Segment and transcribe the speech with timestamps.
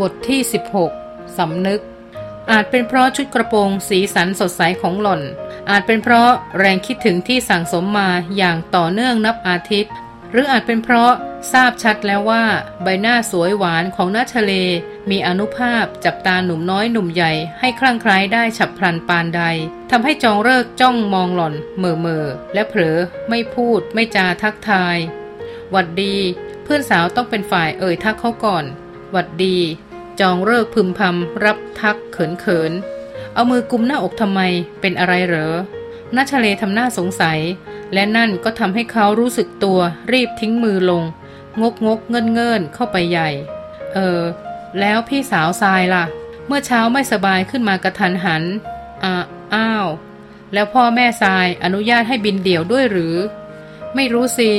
[0.00, 0.40] บทที่
[0.88, 1.80] 16 สำนึก
[2.50, 5.22] อาจเป็นเพราะชุดกระโปรงสีสันสดใสของหล่อน
[5.70, 9.92] อาจเป็นเพราะแรงคิดถึงที่สั่งสมมาอย่างต่อเนื่องนับอาทิตย์
[10.30, 11.12] หรืออาจเป็นเพราะ
[11.52, 12.44] ทราบชัดแล้วว่า
[12.82, 14.52] ใบหน้าสวยหวานของนาทะเล
[15.10, 19.42] มีอนุภาพจับตาหนุ่มน้อยหนุ่มใหญ่ให้คลั่งไคล้ได้ฉับพลันปานใด
[19.90, 22.98] ทำให้จองเลิกจ้องมองหล่อนเมื่อเมื่อและเผลอ
[23.28, 24.96] ไม่พูดไม่จาทักทาย
[25.70, 26.16] หวัดดี
[26.64, 28.64] เพื่อนสาวต้องเป็นฝ่ายเอ่ยทักเขาก่อน
[29.12, 29.58] หวัดดี
[30.20, 32.72] จองเลิกพึมพำรับทักเขินเขิน
[33.34, 34.40] เอามือกุมหน้าอกทำไม
[34.80, 35.54] เป็นอะไรเหรอ
[36.16, 37.38] นาชเลทำหน้าสงสัย
[37.92, 39.80] และนั่นก็ทำให้เขารู้สึกตัว
[40.12, 41.04] รีบทิ้งมือลง
[41.60, 43.28] งกงกเงินเงินเข้าไปใหญ่
[43.94, 44.20] เออ
[44.80, 46.04] แล้วพี่สาวทรายล่ะ
[46.46, 48.42] เมื่อเช้าไม่สบายขึ้นมากระทันหัน
[49.04, 49.14] อ่า
[49.54, 49.86] อ้าว
[50.52, 53.14] แล้วพ่อแม่ทรายอนุญาตให้บินเดี่ยวด้วยหรือ
[53.94, 54.50] ไม่รู้สิ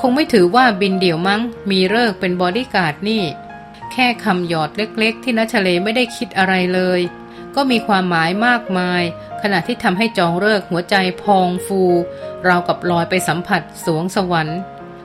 [0.00, 1.40] คงไม่ถือว่าบินเดี่ยวมั้ง
[1.70, 3.22] มีฤกษ์เป็นบอดี้การ์ดนี่
[3.98, 7.00] แค่คำหยอดเล็กๆ ที่ณชเลไม่ได้คิดอะไรเลย
[7.54, 9.02] ก็มีความหมายมากมาย
[9.42, 11.82] ขณะที่ทำให้จองฤกษ์หัวใจพองฟู
[12.48, 14.58] ราวกับลอยไปสัมผัสสรวงสวรรค์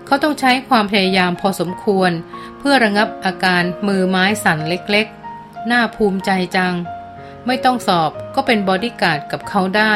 [0.05, 2.11] เขาต้องใช้ความพยายามพอสมควร
[2.59, 6.73] เพื่อระงับอาการมือไม้สั่นเล็กๆ น่าภูมิใจจัง
[7.45, 9.95] ไม่ต้องสอบก็เป็นบอดี้การ์ดกับเขาได้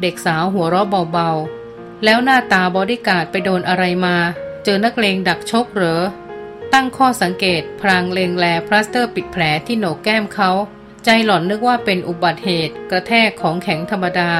[0.00, 4.16] เด็กสาวหัวเราะเบาๆ แล้วหน้าตาบอดี้การ์ดไปโดนอะไรมา
[4.64, 6.02] เจอนักเลงดักชกเหรอ
[6.72, 10.50] ตั้งข้อสังเกตพลางเล็งแลพลาสเตอร์ปิดแผลที่โหนกแก้มเขา
[11.04, 14.32] ใจหล่อนนึกว่าเป็นอุบัติเหตุ กระแทกของแข็งธรรมดา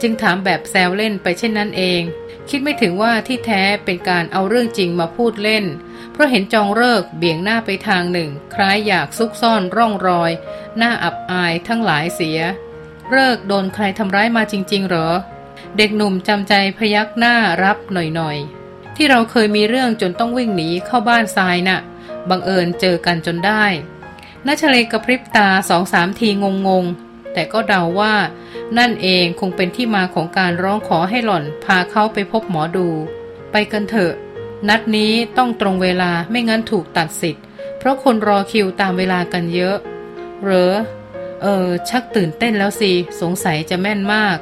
[0.00, 2.02] จึงถามแบบแซวเล่นไปเช่นนั้นเอง
[2.48, 5.64] คิดไม่ถึงว่าที่แท้เป็นการเอาเรื่องจริงมาพูดเล่น
[6.12, 10.30] เพราะเห็นจองฤกษ์เบี่ยงหน้าไปทางหนึ่ง คล้ายอยากซุกซ่อนร่องรอย
[10.78, 12.40] หน้าอับอายทั้งหลายเสีย
[13.10, 15.08] เลิกโดนใครทำร้ายมาจริง ๆ เหรอ
[15.76, 18.65] เด็กหนุ่มจำใจพยักหน้ารับหน่อย ๆ
[18.96, 21.80] ที่เราเคยมีเรื่องจนต้องวิ่งหนีเข้าบ้านทรายนะ่ะ
[22.30, 23.64] บังเอิญเจอกันจนได้
[24.46, 26.84] นัชเลกระพริบตาสองสามทีงงง
[27.32, 28.14] แต่ก็เดาว่า
[28.78, 32.88] นั่นเองคงเป็นที่มาของการร้องขอให้หล่อนพาเขาไปพบหมอดู
[33.52, 34.12] ไปกันเถอะ
[34.68, 37.44] นัดนี้ต้องตรงเวลาไม่งั้นถูกตัดสิทธิ์
[37.78, 39.76] เพราะคนรอคิวตามเวลากันเยอะ
[40.42, 40.74] เหรอ
[41.42, 44.38] เออ ชักตื่นเต้นแล้วสิ สงสัยจะแม่นมาก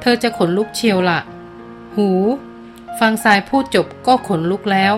[0.00, 1.20] เธอจะขนลุกเชียวละ่ะ
[1.96, 2.08] หู
[3.00, 4.94] ฟังสายพูดจบก็ขนลุกแล้ว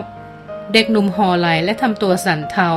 [0.73, 2.71] เด็กหนุ่มห่อไหลและทำตัวสั่นเทา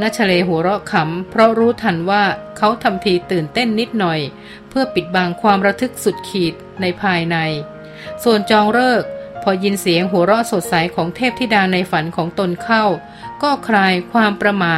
[0.00, 2.24] นัชเลหัวเราะขำ เพราะรู้ทันว่า
[2.56, 4.20] เขาทำทีตื่นเต้นนิดหน่อย
[4.68, 7.36] เพื่อปิดบังความระทึกสุดขีดในภายใน
[8.24, 9.02] ส่วนจองเลิก
[9.42, 12.84] พอยินเสียงหัวเราะสดใสของเทพธิดาในฝันของตนเข้า
[13.42, 14.76] ก็คลายความประมา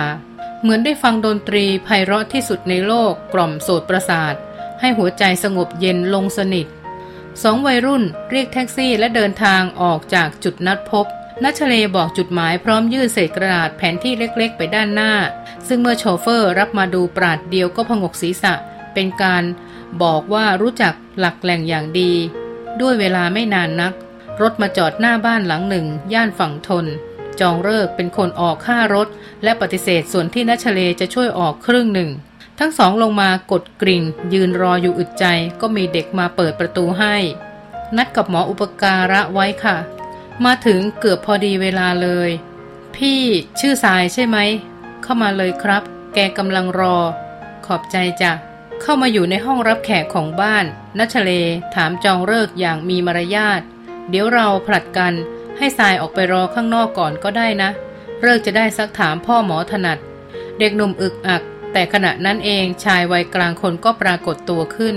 [0.61, 4.35] เหมือนได้ฟังดนตรีไพเราะที่สุดในโลกกล่อมโสดประสาท
[4.81, 6.67] ให้หัวใจสงบเย็นลงสนิท
[7.43, 11.07] สองวัยรุ่นเรียกแท็กซี่และเดินทางออกจากจุดนัดพบ
[11.45, 15.13] นัชเลบอกจุดหมายพร้อมยื่นเศษกระดาษแผนที่เล็กๆ ไปด้านหน้า
[15.69, 18.55] ซึ่งเมื่อโชเฟอร์รับมาดูปราดเดียวก็พงกศีรษะ
[18.95, 19.45] เป็นการ
[20.03, 22.13] บอกว่ารู้จักหลักแหล่งอย่างดี
[22.81, 23.93] ด้วยเวลาไม่นานนัก
[24.43, 26.87] รถมาจอดหน้าบ้านหลังหนึ่ง ย่านฝั่งทน
[27.41, 29.09] จองเลิกเป็นคนออกค่ารถ
[29.45, 32.11] และปฏิเสธส่วนที่นัชเลจะช่วยออกครึ่งหนึ่ง
[32.59, 34.03] ทั้งสองลงมากดกริ่ง
[34.33, 35.27] ยืนรออยู่อึดใจ
[35.61, 37.17] ก็มีเด็กมาเปิดประตูให้
[37.97, 39.77] นัดกับหมออุปการะไว้ค่ะ
[40.45, 42.31] มาถึงเกือบพอดีเวลาเลย
[42.97, 43.21] พี่
[43.61, 44.39] ชื่อสายใช่ไหม
[45.03, 45.83] เข้ามาเลยครับ
[46.15, 46.97] แกกำลังรอ
[47.67, 48.33] ขอบใจจ้ะ
[48.83, 50.65] เข้ามาอยู่ในห้องรับแขกของบ้าน
[50.99, 51.31] นัชเล
[51.75, 53.61] ถามจองเลิกอย่างมีมารยาท
[54.11, 55.15] เดี๋ยวเราผลัดกัน
[55.59, 57.71] ให้สายออกไปรอข้างนอกก่อนก็ได้นะ
[58.23, 59.99] เลิกจะได้ซักถามพ่อหมอถนัด
[60.59, 61.43] เด็กหนุ่มอึกอัก
[61.79, 64.97] แต่ขณะนั้นเองชายวัยกลางคนก็ปรากฏตัวขึ้น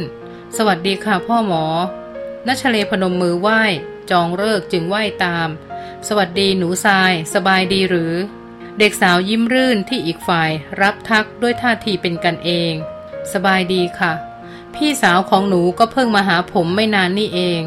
[0.57, 1.65] สวัสดีค่ะพ่อหมอ
[2.47, 3.61] นัชเลพนมมือไหว้
[4.11, 5.49] จองเลิกจึงไหว้ตาม
[6.07, 8.13] สวัสดีหนูทราย สบายดีหรือ
[8.79, 10.51] เด็กสาวยิ้มรื่นที่อีกฝ่าย
[10.81, 12.73] รับทักด้วยท่าทีเป็นกันเอง
[13.33, 14.13] สบายดีค่ะ
[14.75, 17.61] พี่สาวของหนูก็เพิ่งมาหาผมไม่นานนี่เอง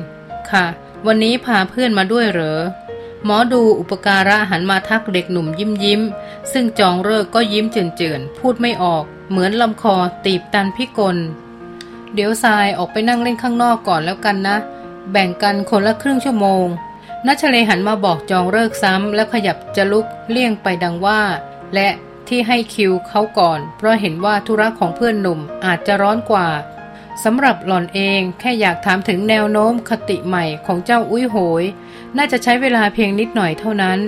[0.50, 0.66] ค่ะ
[1.06, 2.60] วันนี้พาเพื่อนมาด้วยเหรอ
[3.24, 6.00] หมอดูอุปการะหันมาทักเด็กหนุ่มยิ้มยิ้ม
[6.52, 11.16] ซึ่งจองเลิกก็ยิ้มเจือนๆ พูดไม่ออก เหมือนลำคอตีบตันพิกล
[12.14, 14.56] เดี๋ยวทรายออกไปนั่งเล่นข้างนอกก่อนแล้วกันนะ
[15.10, 16.66] แบ่งกันคนละครึ่งชั่วโมง
[17.26, 21.20] นัชเลหันมาบอกจองเลิกซ้ำ แล้วขยับจะลุกเลี่ยงไปดังว่า
[21.74, 21.88] และ
[22.28, 26.48] ที่ให้คิวเขาก่อน เพราะเห็นว่าธุระของเพื่อนหนุ่มอาจจะร้อนกว่า
[27.24, 31.64] สำหรับหล่อนเองแค่อยากถามถึงแนวโน้มคติใหม่ของเจ้าอุ้ยโหย
[32.16, 33.98] น่าจะใช้เวลาเพียงนิดหน่อยเท่านั้น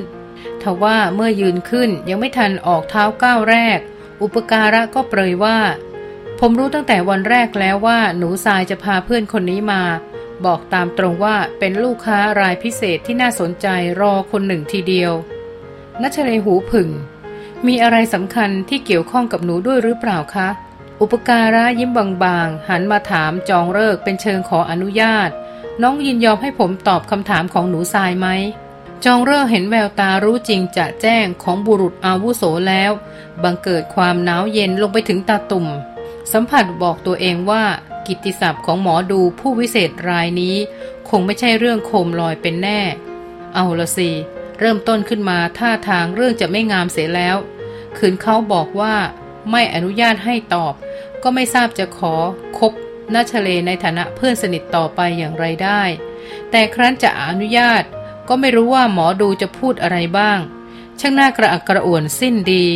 [0.63, 3.79] ทว่าเมื่อยืนขึ้นยังไม่ทันออกเท้าก้าวแรก
[4.23, 5.59] อุปการะก็เปรยว่า
[6.41, 9.83] ผมรู้ตั้งแต่วันแรกแล้วว่าหนูทรายจะพาเพื่อนคนนี้มา
[10.45, 13.67] บอกตามตรงว่าเป็นลูกค้ารายพิเศษที่น่าสนใจ
[14.01, 15.13] รอคนหนึ่งทีเดียว
[16.03, 16.91] นัชเลหูผึ่ง
[17.67, 20.49] มีอะไรสำคัญที่เกี่ยวข้องกับหนูด้วยหรือเปล่าคะ
[21.01, 25.31] อุปการะยิ้มบางๆ หันมาถามจองเลิกเป็นเชิงขออนุญาต
[25.83, 28.29] น้องยินยอมให้ผมตอบคำถามของหนูทรายไหม
[29.05, 32.93] จองเลิกเห็นแววตารู้จริงจะแจ้งของบุรุษอาวุโสแล้ว
[33.43, 35.67] บังเกิดความหนาวเย็นลงไปถึงตาตุ่ม
[36.33, 37.65] สัมผัสบอกตัวเองว่า
[38.07, 40.57] กิตติศัพท์ของหมอดูผู้วิเศษรายนี้
[41.09, 42.81] คงไม่ใช่เรื่องโคมลอยเป็นแน่
[43.55, 44.11] เอาละสิ
[44.61, 47.37] เริ่มต้นขึ้นมาท่าทางเรื่องจะไม่งามเสียแล้ว
[47.97, 48.95] คืนเขาบอกว่า
[49.51, 50.75] ไม่อนุญาตให้ตอบ
[51.23, 52.15] ก็ไม่ทราบจะขอ
[52.59, 52.73] คบ
[53.15, 55.83] นัชเลในฐานะเพื่อนสนิทต่อไปอย่างไรได้
[56.51, 57.83] แต่ครั้นจะอนุญาต
[58.29, 60.39] ก็ไม่รู้ว่าหมอดูจะพูดอะไรบ้าง
[61.01, 62.67] ช่างหน่ากระอักกระอ่วนสิ้นดี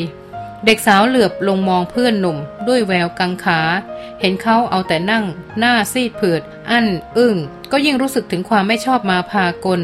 [0.65, 2.37] เด็กสาวเหลือบลงมองเพื่อนหนุ่ม
[2.69, 3.61] ด้วยแววกังขา
[4.21, 5.25] เห็นเขาเอาแต่นั่ง
[5.59, 6.87] หน้าซีดเผือด อั้น
[7.17, 7.37] อึ้ง
[7.73, 9.81] ก็ยิ่งรู้สึกถึงความไม่ชอบมาพากล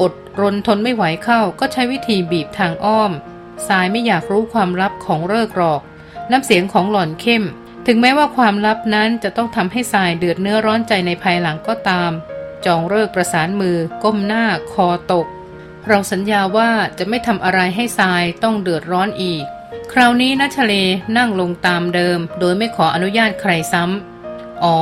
[0.00, 3.12] อดรนทนไม่ไหวเข้า ก็ใช้วิธีบีบทางอ้อม
[3.68, 5.80] สายไม่อยากรู้ความลับของเลิกหรอก
[6.30, 7.44] น้ำเสียงของหล่อนเข้ม
[7.88, 12.10] ถึงแม้ว่าความลับนั้นจะต้องทำให้สายเดือดเนื้อร้อนใจในภายหลังก็ตาม
[12.64, 15.26] จองเลิกประสานมือ ก้มหน้าคอตก
[15.86, 19.44] เราสัญญาว่าจะไม่ทำอะไรให้ทรายต้องเดือดร้อนอีก
[19.92, 20.74] คราวนี้นัชเล
[21.16, 24.78] นั่งลงตามเดิม โดยไม่ขออนุญาตใครซ้ำอ๋อ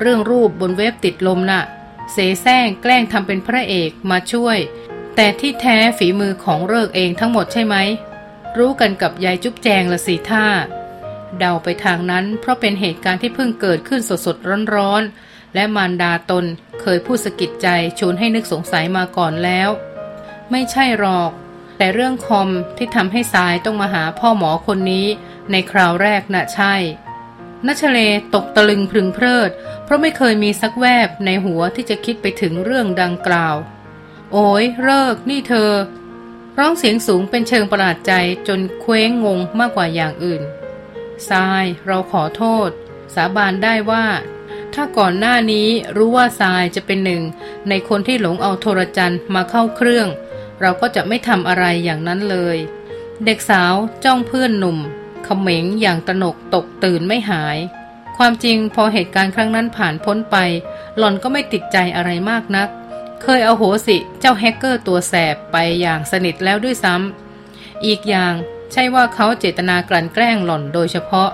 [0.00, 1.62] เรื่องรูปบนเว็บติดลมนะ่ะ
[2.12, 4.58] เสแสร้งแกล้งทำเป็นพระเอกมาช่วย
[5.16, 7.76] แต่ที่แท้ฝีมือของเลิกเองทั้งหมดใช่ไหม
[8.58, 10.46] รู้กันกับยายจุ๊บแจงละสิท่า
[11.38, 16.44] เดาไปทางนั้นเพราะเป็นเหตุการณ์ที่เพิ่งเกิดขึ้นสดๆร้อนๆ และมารดาตน
[16.80, 19.68] เคยพูดสะกิดใจชวนให้นึกสงสัยมาก่อนแล้ว
[20.50, 21.30] ไม่ใช่หรอก
[21.76, 25.06] แต่เรื่องคอมที่ทำให้สายต้องมาหาพ่อหมอคนนี้
[25.50, 26.74] ในคราวแรกน่ะใช่
[27.66, 27.98] นัชเล
[28.34, 29.50] ตกตะลึงพึงเพลิด
[29.84, 33.56] เพราะไม่เคยมีสักแวบในหัวที่จะคิดไปถึงเรื่องดังกล่าว
[34.32, 35.70] โอ้ยเลิกนี่เธอ
[36.58, 38.12] ร้องเสียงสูงเป็นเชิงประหลาดใจ
[38.48, 40.42] จนเคว้งงงมากกว่าอย่างอื่น
[41.30, 42.70] ทรายเราขอโทษ
[43.14, 44.06] สาบานได้ว่า
[44.74, 47.22] ถ้าก่อนหน้านี้รู้ว่าทรายจะเป็นหนึ่ง
[47.68, 50.08] ในคนที่หลงเอาโทรจันมาเข้าเครื่อง
[50.60, 52.56] เราก็จะไม่ทำอะไรอย่างนั้นเลย
[53.24, 53.74] เด็กสาว
[54.04, 54.78] จ้องเพื่อนหนุ่ม
[55.24, 57.58] เขมงอย่างตนกตกตื่นไม่หาย
[58.16, 60.36] ความจริงพอเหตุการณ์ครั้งนั้นผ่านพ้นไป
[60.96, 62.68] หล่อนก็ไม่ติดใจอะไรมากนัก
[63.22, 68.34] เคยเอาโหสิเจ้าแฮกเกอร์ตัวแสบไปอย่างสนิทแล้วด้วยซ้ำอีกอย่าง
[68.72, 71.30] ใช่ว่าเขาเจตนากลั่นแกล้งหล่อนโดยเฉพาะ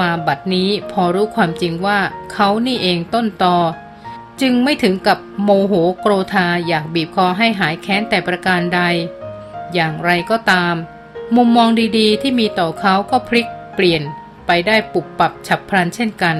[0.00, 1.98] มาบัดนี้พอรู้ความจริงว่า
[2.32, 3.56] เขานี่เองต้นตอ
[4.40, 8.80] จึงไม่ถึงกับโมโหโกรธาอยากบีบคอให้หายแค้นแต่ประการใด
[9.74, 10.74] อย่างไรก็ตาม
[11.36, 11.68] มุมมอง
[11.98, 14.02] ดีๆ ที่มีต่อเขาก็พลิกเปลี่ยน
[14.46, 16.36] ไปได้ปุบปับฉับพลันเช่นกัน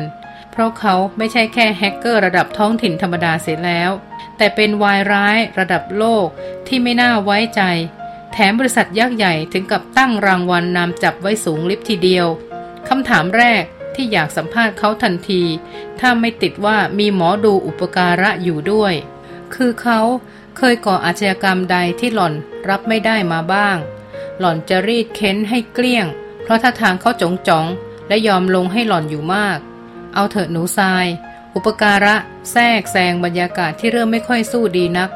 [0.50, 3.90] เพราะเขาไม่ใช่แค่แฮกเกอร์ระดับท้องถิ่นธรรมดาเสียแล้ว
[4.36, 6.26] แต่เป็นวายร้ายระดับโลก
[6.66, 7.62] ที่ไม่น่าไว้ใจ
[8.32, 12.26] แถมบริษัทยักษ์ใหญ่ถึงกับตั้งรางวัลนนำจับไว้สูงลิฟทีเดียว
[12.88, 13.64] คำถามแรก
[13.94, 15.42] ที่อยากสัมภาษณ์เขาทันที
[16.00, 18.94] ถ้าไม่ติดว่ามีหมอดูอุปการะอยู่ด้วย
[19.54, 20.00] คือเขา
[20.56, 22.34] เคยก่ออาชญากรรมใดที่หล่อน
[22.68, 23.76] รับไม่ได้มาบ้าง
[24.38, 26.06] หล่อนจะรีดเค้นให้เกลี้ยง
[26.42, 27.66] เพราะท่าทางเขาจงจอง
[28.08, 29.58] และยอมลงให้หล่อนอยู่มาก
[30.14, 31.06] เอาเถอะหนูทราย
[31.54, 32.16] อุปการะ
[32.52, 35.10] แทรกแซงบรรยากาศที่เริ่มไม่ค่อยสู้ดีนัก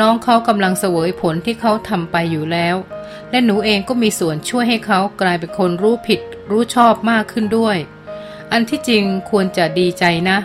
[0.00, 2.76] น้องเขากำลังเสวยผลที่เขาทำไปอยู่แล้ว
[3.30, 7.76] และหนูเองก็มีส่วนช่วยให้เขากลายเป็นคนรู้ผิด รู้ชอบมากขึ้นด้วย
[8.52, 10.38] อันที่จริงควรจะดีใจนะ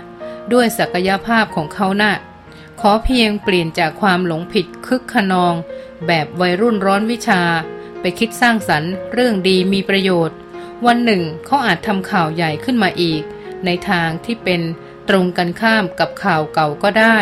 [0.54, 2.14] ด้วยศักยภาพของเขานะ่ะ
[2.82, 5.54] ขอเพียงเปลี่ยนจากความหลงผิดคึกขนอง
[6.08, 7.42] แบบวัยรุ่นร้อนวิชา
[8.00, 10.38] ไปคิดสร้างสรรค์ เรื่องดีมีประโยชน์
[10.86, 13.22] วันหนึ่งเขาอาจทำข่าวใหญ่ขึ้นมาอีก
[13.66, 14.62] ในทางที่เป็น
[15.10, 17.18] ตรงกันข้ามกับข่าวเก่าก็ได้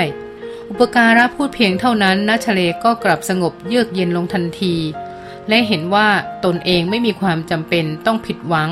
[0.77, 4.75] อุปการะพูดเพียงเท่านั้นนัชเลก็กลับสงบเยือกเย็นลงทันที
[5.50, 6.08] และเห็นว่า
[6.46, 8.70] ตนเองไม่มีความจำเป็นต้องผิดหวัง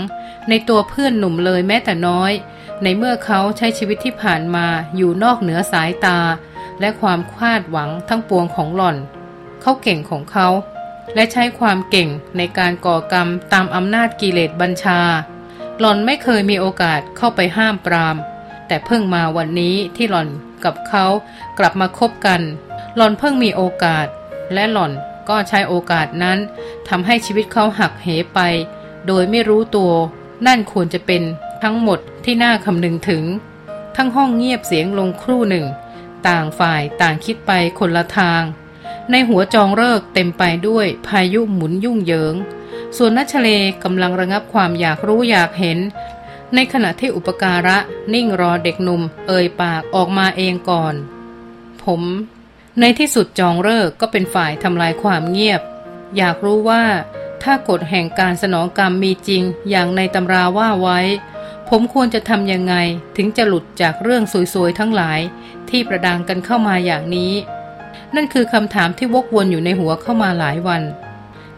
[0.50, 2.31] ในตัวเพื่อนหนุ่มเลยแม้แต่น้อย
[2.83, 6.19] ในเมื่อเขาใช้ชีวิตที่ผ่านมาอยู่นอกเหนือสายตา
[6.79, 8.98] และความคาดหวังทั้งปวงของหล่อน
[9.62, 10.48] เขาเก่งของเขา
[11.15, 15.00] และใช้ความเก่งในการก่อกรรมตามอำนาจกิเลสบัญชา
[15.79, 18.15] หล่อนไม่เคยมีโอกาสเข้าไปห้ามปราม
[18.67, 20.29] แต่เพิ่งมาวันนี้ที่หล่อน
[20.65, 21.05] กับเขา
[21.60, 22.41] กลับมาคบกัน
[22.96, 24.08] หล่อนเพิ่งมีโอกาส
[24.53, 24.91] และหล่อน
[25.29, 26.38] ก็ใช้โอกาสนั้น
[26.89, 28.39] ทำให้ชีวิตเขาหักเหไป
[29.08, 29.93] โดยไม่รู้ตัว
[30.48, 31.24] นั่นควรจะเป็น
[31.63, 33.24] ทั้งหมดที่น่าคำนึงถึง
[33.96, 35.65] ทั้งห้องเงียบเสียงลงครู่หนึ่ง
[36.27, 38.41] ต่างฝ่ายต่างคิดไปคนละทาง
[39.12, 42.36] ในหัวจองเลิกเต็มไปด้วยพายุหมุนยุ่งเหยิง
[42.98, 43.50] ส่วนนัชเล
[43.84, 45.79] กำลังระงับความอยากรู้อยากเห็น
[46.55, 47.77] ในขณะที่อุปการะ
[48.13, 50.93] นิ่งรอเด็กหนุ่ม เอ่ยปากออกมาเองก่อน
[51.83, 52.01] ผม
[52.79, 55.62] ในที่สุดจองเลิกก็เป็นฝ่ายทำลายความเงียบ
[56.17, 56.83] อยากรู้ว่า
[57.43, 61.00] ถ้ากฎแห่งการสนองกรรมมีจริงอย่างในตำราว่าไว้
[61.69, 62.75] ผมควรจะทำยังไง
[63.17, 65.19] ถึงจะหลุดจากเรื่องสวยๆทั้งหลาย
[65.69, 67.33] ที่ประดังกันเข้ามาอย่างนี้
[68.15, 70.81] นั่นคือคำถามที่วกวนอยู่ในหัวเข้ามาหลายวัน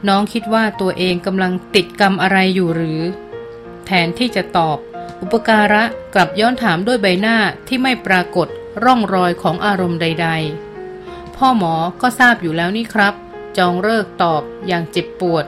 [0.07, 2.99] น้องคิดว่าตัวเองกำลังติดกรรมอะไรอยู่หรือ
[3.85, 4.77] แทนที่จะตอบ
[5.21, 7.37] อุปการะกลับย้อนถามด้วยใบหน้า
[7.67, 8.47] ที่ไม่ปรากฏ
[8.83, 10.27] ร่องรอยของอารมณ์ใด
[10.83, 13.13] ๆ พ่อหมอก็ทราบอยู่แล้วนี่ครับ
[13.57, 15.45] จองเลิกตอบอย่างเจ็บปวด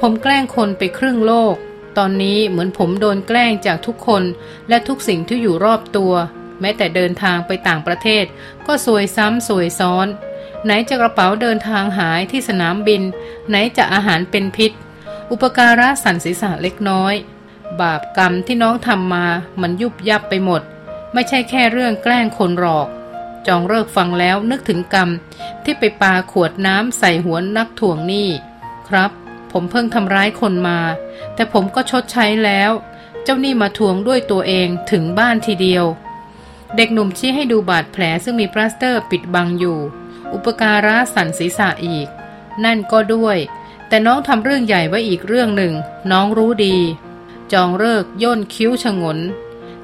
[0.00, 1.54] ผมแกล้งคนไปครึ่งโลก
[1.98, 4.22] ตอนนี้เหมือนผมโดนแกล้งจากทุกคน
[4.68, 6.12] และทุกสิ่งที่อยู่รอบตัว
[6.60, 8.24] แม้แต่เดินทางไปต่างประเทศ
[8.66, 10.06] ก็สวยซ้ำสวยซ้อน
[10.64, 13.02] ไหนจะกระเป๋าเดินทางหายที่สนามบิน
[13.48, 14.72] ไหนจะอาหารเป็นพิษ
[15.30, 17.14] อุปการะสันศีรษะเล็กน้อย
[17.80, 19.26] บาปกรรมที่น้องทำมา
[19.60, 20.62] มันยุบยับไปหมด
[21.12, 22.88] ไม่ใช่แค่เรื่องแกล้งคนหรอก
[23.46, 25.08] จองเลิกฟังแล้วนึกถึงกรรม
[25.64, 28.28] ที่ไปปาขวดน้ำใส่หัวนักถ่วงหนี้
[28.88, 29.10] ครับ
[29.52, 30.78] ผมเพิ่งทำร้ายคนมา
[31.34, 32.70] แต่ผมก็ชดใช้แล้ว
[33.22, 35.84] เจ้าหนี้มาทวงด้วยตัวเองถึงบ้านทีเดียว
[36.76, 39.78] เด็กหนุ่มชี้ให้ดูบาดแผลซึ่งมีปลาสเตอร์ปิดบังอยู่
[40.32, 42.08] อุปการะสั่นศีรษะอีก
[42.64, 43.38] นั่นก็ด้วย
[43.88, 45.72] แต่น้องทำเรื่องใหญ่ไว้อีกเรื่องหนึ่ง
[46.10, 46.76] น้องรู้ดี
[47.52, 49.18] จองเลิกย่นคิ้วชงน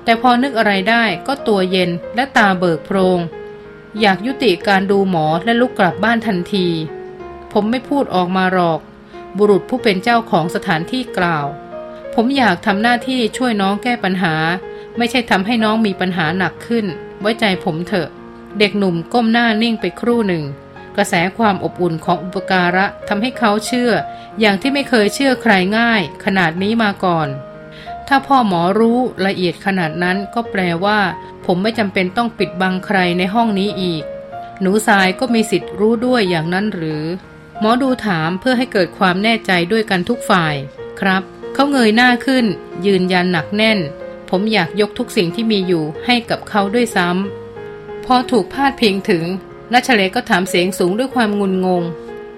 [0.04, 3.20] แต่พอนึกอะไรได้ก็ตัวเย็นและตาเบิกโพรง
[4.00, 6.66] อยากยุติการดูหมอและลุกกลับบ้านทันที
[7.52, 8.80] ผมไม่พูดออกมาหรอก
[9.37, 11.46] บุรุษผู้เป็นเจ้าของสถานที่กล่าว
[12.14, 14.34] ผมอยากทำหน้าที่ช่วยน้องแก้ปัญหา
[14.96, 16.87] ไม่ใช่ทำให้น้องมีปัญหาหนักขึ้น
[17.20, 18.08] ไว้ใจผมเถอะ
[18.58, 20.44] เด็กหนุ่มก้มหน้านิ่งไปครู่หนึ่ง
[20.96, 23.92] กระแสความอบอุ่นของอุปการะทำให้เขาเชื่อ
[24.40, 27.28] อย่างที่ไม่เคยเชื่อใครง่าย ขนาดนี้มาก่อน
[28.08, 30.98] ถ้าพ่อหมอรู้ละเอียดขนาดนั้นก็แปลว่า
[31.46, 34.02] ผมไม่จำเป็นต้องปิดบังใครในห้องนี้อีก
[34.60, 37.04] หนูทรายก็มีสิทธิ์รู้ด้วยอย่างนั้นหรือ
[37.60, 40.54] หมอดูถามเพื่อให้เกิดความแน่ใจด้วยกันทุกฝ่าย
[41.00, 41.22] ครับ
[41.54, 42.44] เขาเงยหน้าขึ้น
[42.86, 43.78] ยืนยันหนักแน่น
[44.30, 49.24] ผมอยากยกทุกสิ่งที่มีอยู่ให้กับเขาด้วยซ้ำพอถูกพาดพิงถึง
[49.72, 51.82] นัชเลก็ถามเสียงสูงด้วยความงุนงง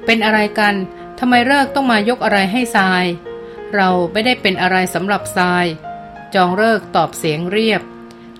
[0.04, 0.74] เป็นอะไรกัน
[1.18, 3.04] ทำไมเลิกต้องมายกอะไรให้ทราย
[3.74, 5.66] เราไม่ได้เป็นอะไรสำหรับทราย
[6.34, 7.82] จองเลิกตอบเสียงเรียบ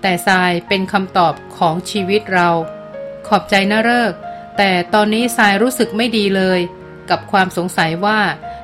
[0.01, 2.49] แต่ทรายเป็นคำตอบของชีวิตเรา
[3.27, 4.13] ขอบใจนะเลิก
[4.57, 6.59] แต่ตอนนี้ทรายรู้สึกไม่ดีเลย
[7.09, 8.19] กับความสงสัยว่า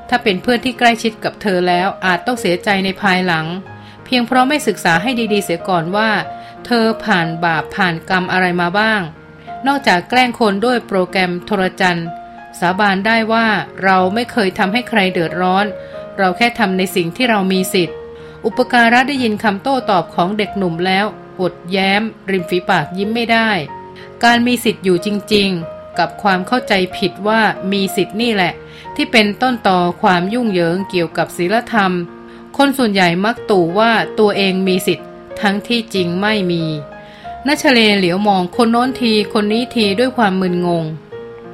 [0.09, 3.45] ถ้าเป็นเพื่อนที่ใกล้ชิดกับเธอแล้วอาจต้องเสียใจในภายหลัง
[4.05, 6.09] เพียงเพราะไม่ศึกษาให้ดีๆ เสียก่อนว่า
[6.65, 9.01] เธอผ่านบาปผ่านกรรมอะไรมาบ้าง
[9.67, 12.07] นอกจากแกล้งคนด้วยโปรแกรมโทรจันทร์
[12.59, 13.47] สาบานได้ว่า
[13.83, 15.65] เราไม่เคยทำให้ใครเดือดร้อน
[16.17, 17.97] เราแค่ทำในสิ่งที่เรามีสิทธิ์
[18.45, 21.05] อุปการะได้ยินคำโต้ตอบของเด็กหนุ่มแล้ว
[21.41, 23.50] อดแย้ม ริมฝีปากยิ้มไม่ได้
[24.24, 28.53] การมีสิทธิ์อยู่จริง ๆ กับความเข้าใจผิดว่ามีสิทธิ์นี่แหละ
[28.95, 31.91] ที่เป็นต้นต่อความยุ่งเหยิงเกี่ยวกับศีลธรรม
[32.57, 35.07] คนส่วนใหญ่มักตู่ว่าตัวเองมีสิทธิ์
[35.41, 36.63] ทั้งที่จริงไม่มี
[37.47, 40.86] นัชเลเหลียวมองคนโน้นทีคนนี้ทีด้วยความมึนงง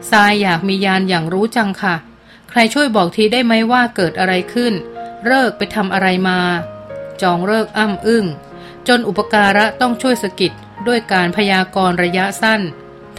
[0.10, 1.96] ทรายอยากมียานอย่างรู้จังค่ะ
[2.54, 4.74] ใครช่วยบอกทีได้ไหมว่าเกิดอะไรขึ้น
[5.26, 6.40] เลิกไปทำอะไรมา
[7.22, 8.26] จองเลิกอ้ำอึ้ง
[8.88, 10.52] จนอุปการะต้องช่วยสกิด
[10.88, 12.62] ด้วยการพยากรระยะสั้น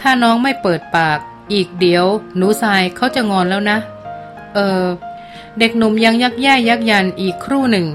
[0.01, 1.19] ถ้าน้องไม่เปิดปาก
[1.53, 3.77] อีกเดี๋ยว หนูทรายเขาจะงอนแล้วนะ
[4.53, 4.85] เออ
[5.59, 7.87] เด็กหนุ่มยังยักแย่ยักยันอีกครู่หนึ่ง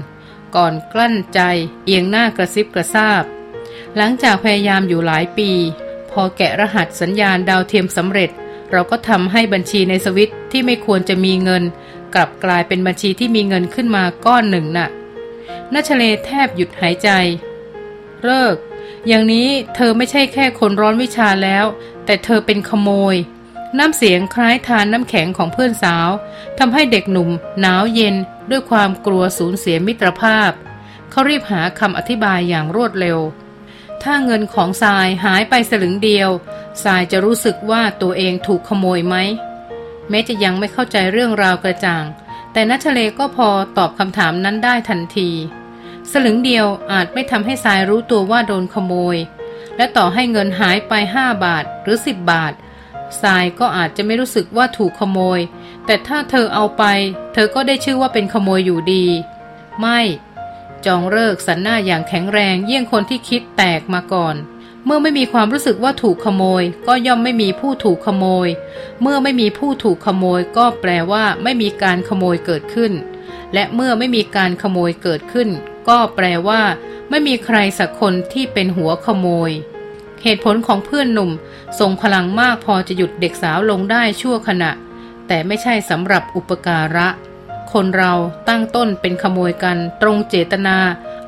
[0.55, 1.39] ก่อนกลั้นใจ
[1.85, 3.23] เอียงหน้ากระซิบกระซาบ
[3.95, 5.49] หลังจากพยายามอยู่หลายปี
[6.11, 8.29] พอแกะรหัสสัญญาณดาวเทียมสำเร็จ
[8.71, 11.63] เราก็ทำให้บัญชีในสวิตที่ไม่ควรจะมีเงิน
[12.13, 14.89] กลับกลายเป็นบัญชีที่มีเงินขึ้นมาก้อนหนึ่งนะ่ะ
[15.73, 17.09] นัชเลแทบหยุดหายใจ
[18.23, 18.55] เลิก
[19.07, 21.65] อย่างนี้เธอไม่ใช่แค่คนร้อนวิชาแล้ว
[22.05, 23.15] แต่เธอเป็นขโมย
[23.77, 26.09] น้ำเสียงคล้ายทานน้ำแข็งของเพื่อนสาว
[26.59, 28.15] ทำให้เด็กหนุ่ม หนาวเย็น
[28.49, 30.51] ด้วยความกลัวสูญเสียมิตรภาพ
[31.11, 33.19] เขารีบหาคำอธิบายอย่างรวดเร็ว
[34.03, 36.29] ถ้าเงินของทรายหายไปสลึงเดียว
[36.83, 39.15] สายจะรู้สึกว่าตัวเองถูกขโมยไหม
[40.09, 42.05] แม้จะยังไม่เข้าใจเรื่องราวกระจ่าง
[42.53, 45.29] แต่นัชเลก็พอตอบคำถามนั้นได้ทันที
[46.11, 49.17] สลึงเดียวอาจไม่ทำให้สายรู้ตัวว่าโดนขโมย
[49.77, 52.53] และต่อให้เงินหายไปห้าบาทหรือสิบบาท
[53.21, 55.39] ทรายก็อาจจะไม่รู้สึกว่าถูกขโมย
[55.85, 56.83] แต่ถ้าเธอเอาไป
[57.33, 59.05] เธอก็ได้ชื่อว่าเป็นขโมยอยู่ดี
[59.79, 59.99] ไม่
[60.85, 64.35] จองเลิกสันหน้าอย่างแข็งแรงเยี่ยงคนที่คิดแตกมาก่อน
[64.85, 68.47] เมื่อไม่มีความรู้สึกว่าถูกขโมย ก็ย่อมไม่มีผู้ถูกขโมย
[69.01, 72.91] เมื่อไม่มีผู้ถูกขโมย ก็แปลว่าไม่มีการขโมยเกิดขึ้น
[73.53, 75.49] และเมื่อไม่มีการขโมยเกิดขึ้น
[75.89, 76.61] ก็แปลว่า
[77.09, 79.51] ไม่มีใครสักคนที่เป็นหัวขโมย
[80.23, 81.31] เหตุผลของเพื่อนหนุ่ม
[81.79, 84.71] ทรงพลังมากพอจะหยุดเด็กสาวลงได้ชั่วขณะ
[85.27, 87.07] แต่ไม่ใช่สำหรับอุปการะ
[87.73, 88.13] คนเรา
[88.49, 90.77] ตั้งต้นเป็นขโมยกันตรงเจตนา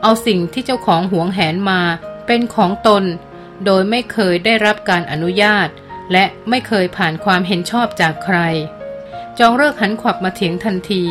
[0.02, 1.82] เอาสิ่งที่เจ้าของหวงแหนมา
[2.28, 3.04] เป็นของตน
[3.66, 5.68] โดยไม่เคยได้รับการอนุญาต
[6.12, 8.38] และไม่เคยผ่านความเห็นชอบจากใคร
[9.40, 11.04] จองเลิกหันขวับมาเถียงทันที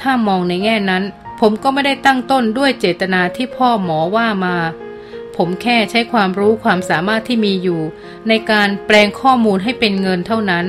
[0.00, 1.04] ถ้ามองในแง่นั้น
[1.40, 4.56] ผมก็ไม่ได้ตั้งต้นด้วยเจตนาที่พ่อหมอว่ามา
[5.36, 7.80] ผมแค่ใช้ความรู้ความสามารถที่มีอยู่
[8.28, 10.66] ในการแปลงข้อมูลให้เป็นเงินเท่านั้น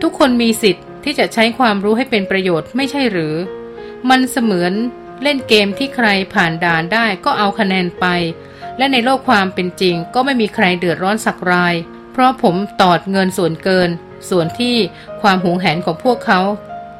[0.00, 3.34] ทุกคนมีสิทธิ์ ที่จะใช้ความรู้ให้เป็นประโยชน์ไม่ใช่หรือ
[4.08, 4.72] มันเสมือน
[5.22, 8.06] เล่นเกมที่ใครผ่านด่านได้ก็เอาคะแนนไป
[8.78, 11.74] และในโลกความเป็นจริง ก็ไม่มีใครเดือดร้อนสักราย
[12.12, 13.90] เพราะผมตอดเงินส่วนเกิน
[14.30, 14.76] ส่วนที่
[15.22, 16.40] ความหวงแหนของพวกเขา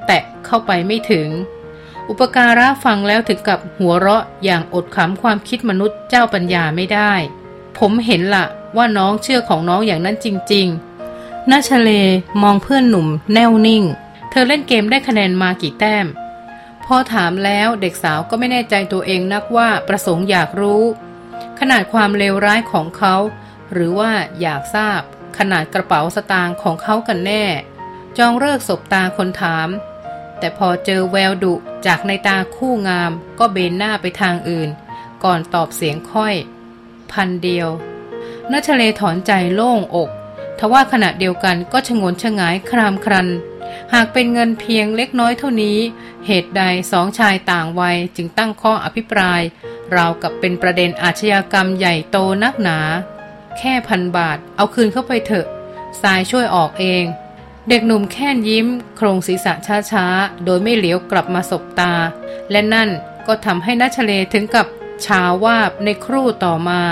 [0.06, 1.28] แตะเข้าไปไม่ถึง
[2.08, 7.12] อุปการะฟังแล้วถึงกับหัวเราะอย่างอดขำความคิดมนุษย์เจ้าปัญญาไม่ได้
[7.78, 8.44] ผมเห็นละ
[8.76, 10.91] ว่าน้องเชื่อของน้องอย่างนั้นจริง ๆ
[11.50, 11.90] นาชเล
[12.42, 13.84] มองเพื่อนหนุ่มแน่วนิ่ง
[14.30, 16.06] เธอเล่นเกมได้คะแนนมากี่แต้ม
[16.84, 20.82] พอถามแล้วเด็กสาวก็ไม่แน่ใจตัวเองนักว่าประสงค์อยากรู้
[21.60, 23.14] ขนาดความเลวร้ายของเขา
[23.72, 25.00] หรือว่าอยากทราบ
[25.38, 27.44] ขนาดกระเป๋าสตางค์ของเขากันแน่
[28.18, 29.68] จองเลิกศบตาคนถาม
[30.38, 31.54] แต่พอเจอแววดุ
[31.86, 34.70] จากในตาคู่งาม ก็เบนหน้าไปทางอื่น
[35.24, 36.34] ก่อนตอบเสียงค่อย
[37.12, 37.68] พันเดียว
[38.52, 40.10] นัชเลถอนใจโล่งอก
[40.64, 43.28] ทว่าขณะเดียวกันก็ชงนชงายครามครัน
[43.94, 45.78] หากเป็นเงินเพียงเล็กน้อยเท่านี้
[46.26, 49.40] เหตุใดสองชายต่างวัยจึงตั้งข้ออภิปราย
[49.96, 52.78] ราวกับเป็นประเด็นอาชญากรรมใหญ่โตนักหนา
[53.58, 55.46] แค่พันบาท เอาคืนเข้าไปเถอะ
[56.02, 57.04] ทรายช่วยออกเอง
[57.68, 58.66] เด็กหนุ่มแค่นยิ้ม
[58.96, 59.52] โครงศีรษะ
[59.90, 61.92] ช้าๆ โดยไม่เหลียวกลับมาสบตา
[62.50, 62.88] และนั่น
[63.26, 64.66] ก็ทำให้นัชเลถึงกับ
[65.06, 66.82] ชาวาบในครู่ต่อมา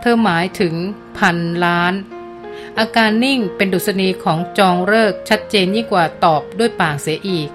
[0.00, 0.74] เธอหมายถึง
[1.18, 1.94] พันล้าน
[2.78, 7.48] อาการนิ่งเป็นดุษณีของจองเลิกชัดเจนยิ่งกว่าตอบด้วยปากเสียอีก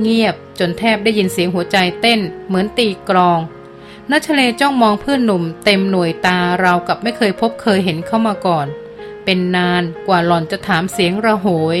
[0.00, 3.40] เงียบจนแทบได้ยินเสียงหัวใจเต้นเหมือนตีกรอง
[4.10, 8.66] นัชเลจ้องมองเพื่อนหนุ่มเต็มหน่วยตาราวกับไม่เคยพบเคยเห็นเข้ามาก่อน
[9.24, 11.76] เป็นนานกว่าหล่อนจะถามเสียงระโหย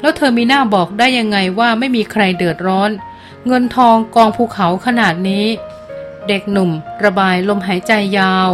[0.00, 2.90] แล้วเธอมีหน้าบอกได้ยังไงว่าไม่มีใครเดือดร้อน
[3.46, 5.46] เงินทองกองภูเขาขนาดนี้
[6.28, 6.70] เด็กหนุ่ม
[7.04, 8.50] ระบายลมหายใจยาว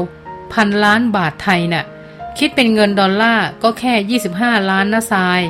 [0.53, 1.85] พันล้านบาทไทยน่ะ
[2.39, 5.41] คิดเป็นเงินดอลลาร์ก็แค่ 25 ล้านนะทราย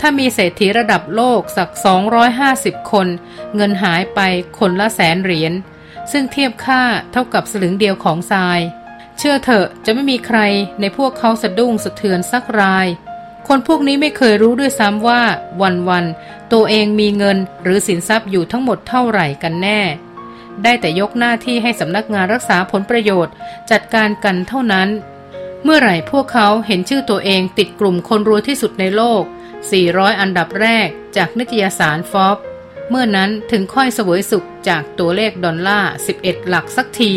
[0.00, 1.70] ถ้ามีเศรษฐีระดับโลกสัก
[2.30, 3.08] 250 คน
[3.54, 4.20] เงินหายไป
[4.58, 5.52] คนละแสนเหรียญ
[6.12, 8.60] ซึ่งเทียบค่าเท่ากับสลึงเดียวของทราย
[9.18, 10.38] เชื่อเถอะจะไม่มีใคร
[10.80, 12.86] ในพวกเขาสะดุ้งสะเทือนสักราย
[13.48, 15.22] คนพวกนี้ไม่เคยรู้ด้วยซ้ำว่า
[15.88, 19.80] วันๆ ตัวเองมีเงินหรือสินทรัพย์อยู่ทั้งหมดเท่าไหร่กันแน่
[20.62, 23.34] ได้แต่ยกหน้าที่ให้สำนักงานรักษาผลประโยชน์
[23.70, 24.88] จัดการกันเท่านั้น
[25.64, 29.22] เมื่อไหร่พวกเขาเห็นชื่อตัวเองติดกลุ่มคนรวยที่สุดในโลก
[29.72, 32.36] 400 อันดับแรกจากนิตยสารฟอบ
[32.90, 35.90] เมื่อนั้นถึงค่อยเสวยสุขจากตัวเลขดอลลาร์
[36.20, 37.12] 11 หลักสักที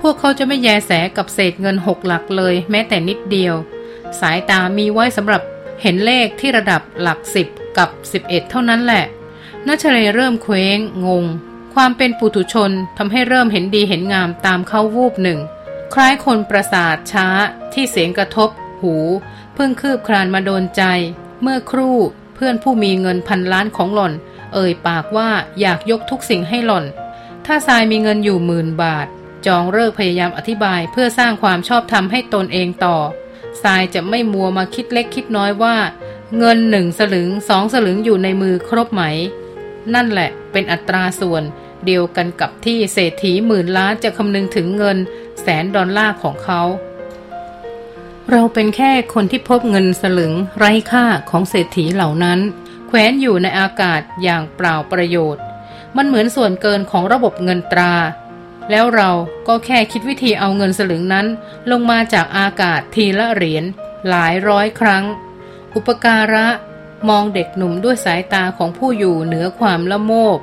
[0.00, 3.54] พวกเขาจะไม่แยแสกับเศษเงิน 6 หลักเลยแม้แต่นิดเดียว
[4.20, 5.42] สายตามีไว้สำหรับ
[5.82, 7.18] เห็นเลขที่ระดับหลัก
[7.48, 7.90] 10 กับ
[8.22, 9.04] 11 เท่านั้นแหละ
[9.66, 11.24] นัชเรเริ่มเคว้งงง
[11.74, 15.38] ความเป็นปุถุชนทำให้เริ่มเห็นดีเห็นงามตามเข้าวูบหนึ่ง
[15.92, 17.26] คล้ายคนประสาทช้า
[17.72, 18.50] ที่เสียงกระทบ
[18.82, 18.96] หู
[19.54, 20.82] เพิ่งคืบคลานมาโดนใจ
[21.42, 21.98] เมื่อครู่
[22.34, 24.12] เพื่อนผู้มีเงินพันล้านของหล่อน
[24.54, 26.84] เอ่ยปากว่าอยากยกทุกสิ่งให้หล่อน
[27.46, 29.06] ถ้าทรายมีเงินอยู่หมื่นบาท
[29.46, 32.96] จองเลิกพยายามอธิบายเพื่อสร้างความชอบธรรมให้ตนเองต่อ
[33.62, 35.76] ทรายจะไม่มัวมาคิดเล็กคิดน้อยว่า
[36.38, 39.02] เงินหนึ่งสลึงสองสลึงอยู่ในมือครบไหม
[39.94, 41.42] นั่นแหละเป็นอัตราส่วน
[41.86, 44.98] เดียวกันกับที่เศรษฐีหมื่นล้านจะคำนึงถึงเงิน
[45.40, 46.62] แสนดอลลาร์ของเขา
[48.30, 52.38] เราเป็นแค่คนที่พบเงินสลึงไร้ค่าของเศรษฐีเหล่านั้น
[52.88, 55.42] แขวนอยู่ในอากาศอย่างเปล่าประโยชน์
[55.96, 57.94] มันเหมือนส่วนเกินของระบบเงินตรา
[58.70, 59.10] แล้วเรา
[59.48, 61.26] ก็แค่คิดวิธีเอาเงินสลึงนั้น
[61.70, 63.64] ลงมาจากอากาศทีละเหรียญ
[64.08, 65.04] หลายร้อยครั้ง
[65.74, 66.46] อุปการะ
[67.08, 70.38] มองเด็กหนุ่มด้วยสายตาของผู้อยู่เหนือความละโมบ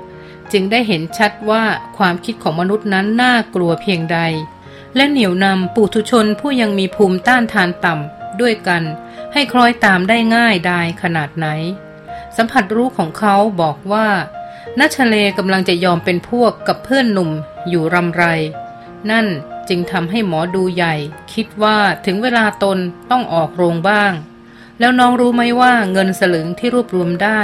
[0.53, 1.63] จึงได้เห็นชัดว่า
[1.97, 4.19] ความคิดของมนุษย์นั้นน่ากลัวเพียงใด
[4.95, 8.83] และเหนี่ยวนำปุถุชนผู้ยังมีภูมิต้านทานต่ำด้วยกัน
[9.33, 11.47] ให้คล้อยตามได้ง่ายดายขนาดไหน
[12.38, 14.07] สัมผัสรู้ของเขาบอกว่า
[14.79, 17.31] นัชเลกำลังจะยอมเป็นพวกกับเพื่อนหนุ่ม
[17.69, 18.23] อยู่รำไร
[19.12, 19.27] นั่น
[19.69, 20.95] จึงทำให้หมอดูใหญ่
[21.33, 22.77] คิดว่าถึงเวลาตน
[23.12, 24.12] ต้องออกโรงบ้าง
[24.79, 27.41] แล้วน้องรู้ไหมว่าเงินสลึงที่รวบรวมได้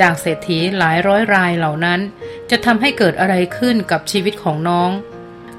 [0.00, 2.00] จากเศรษฐีหลายร้อยรายเหล่านั้น
[2.50, 4.90] จะทำให้เกิดอะไรขึ้นกับชีวิตของน้อง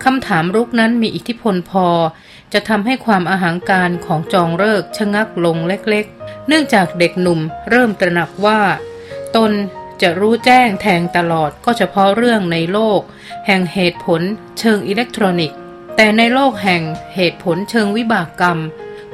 [0.03, 1.88] คำถามรุกนั้นมีอิทธิพลพอ
[2.53, 8.61] จะทำให้ความอาหางการของจองเลิกชะงักลงเล็กๆ เนื่องจากเด็กหนุ่มเริ่มตระหนักว่า
[9.35, 9.51] ตน
[10.01, 13.01] จะรู้แจ้งแทงตลอดก็เฉพาะเรื่องในโลก
[13.47, 14.21] แห่งเหตุผล
[14.59, 15.57] เชิงอิเล็กทรอนิกส์
[15.95, 16.81] แต่ในโลกแห่ง
[17.15, 18.59] เหตุผลเชิงวิบากกรรม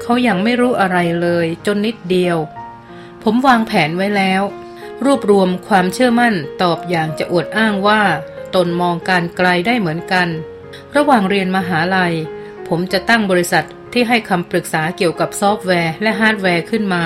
[0.02, 2.38] เขายังไม่รู้อะไรเลยจนนิดเดียว
[3.24, 4.42] ผมวางแผนไว้แล้ว
[5.06, 8.02] รวบรวมความเชื่อมั่นตอบอย่างจะอวดอ้างว่า
[8.56, 10.28] ตนมองการไกลได้เหมือนกัน
[10.96, 12.14] ระหว่างเรียนมหาลัย
[12.68, 17.06] ผมจะตั้งบริษัทที่ให้คำปรึกษาเกี่ยวกับซอฟต์แวร์และฮาร์ดแวร์ขึ้นมา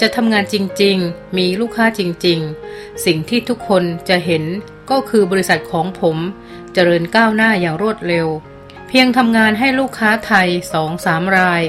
[0.00, 4.44] จะทำงานจริงๆ มีลูกค้าจริงๆ สิ่งที่ทุกคนจะเห็น
[4.90, 6.22] ก็คือบริษัทของผม
[6.74, 8.28] เจริญก้าวหน้าอย่างรวดเร็ว
[8.88, 11.62] เพียงทำงานให้ลูกค้าไทยสองสามราย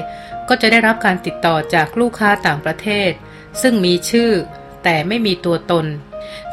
[0.48, 3.10] ก็จะได้รับการติดต่อจากลูกค้าต่างประเทศ
[3.62, 4.30] ซึ่งมีชื่อ
[4.84, 5.86] แต่ไม่มีตัวตน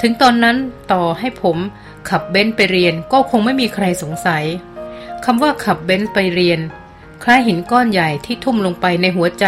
[0.02, 0.58] ถึงตอนนั้น
[0.92, 1.58] ต่อให้ผม
[2.10, 4.46] ขับเบนซ์ไปเรียนก็คงไม่มีใครสงสัย
[5.26, 6.60] คำว่าขับเบนซ์ไปเรียน
[7.24, 9.46] คล้ายหินก้อนใหญ่ที่ทุ่มลงไปในหัวใจ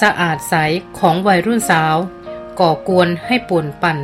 [0.00, 0.54] สะอาดใส
[0.98, 1.96] ของวัยรุ่นสาว
[2.60, 3.98] ก่อกวนให้ป่วนปั่น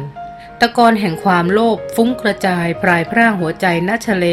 [0.61, 4.27] ตะกอนแห่งความโลภฟุ้งกระจายพรายพร่างหัวใจณชเล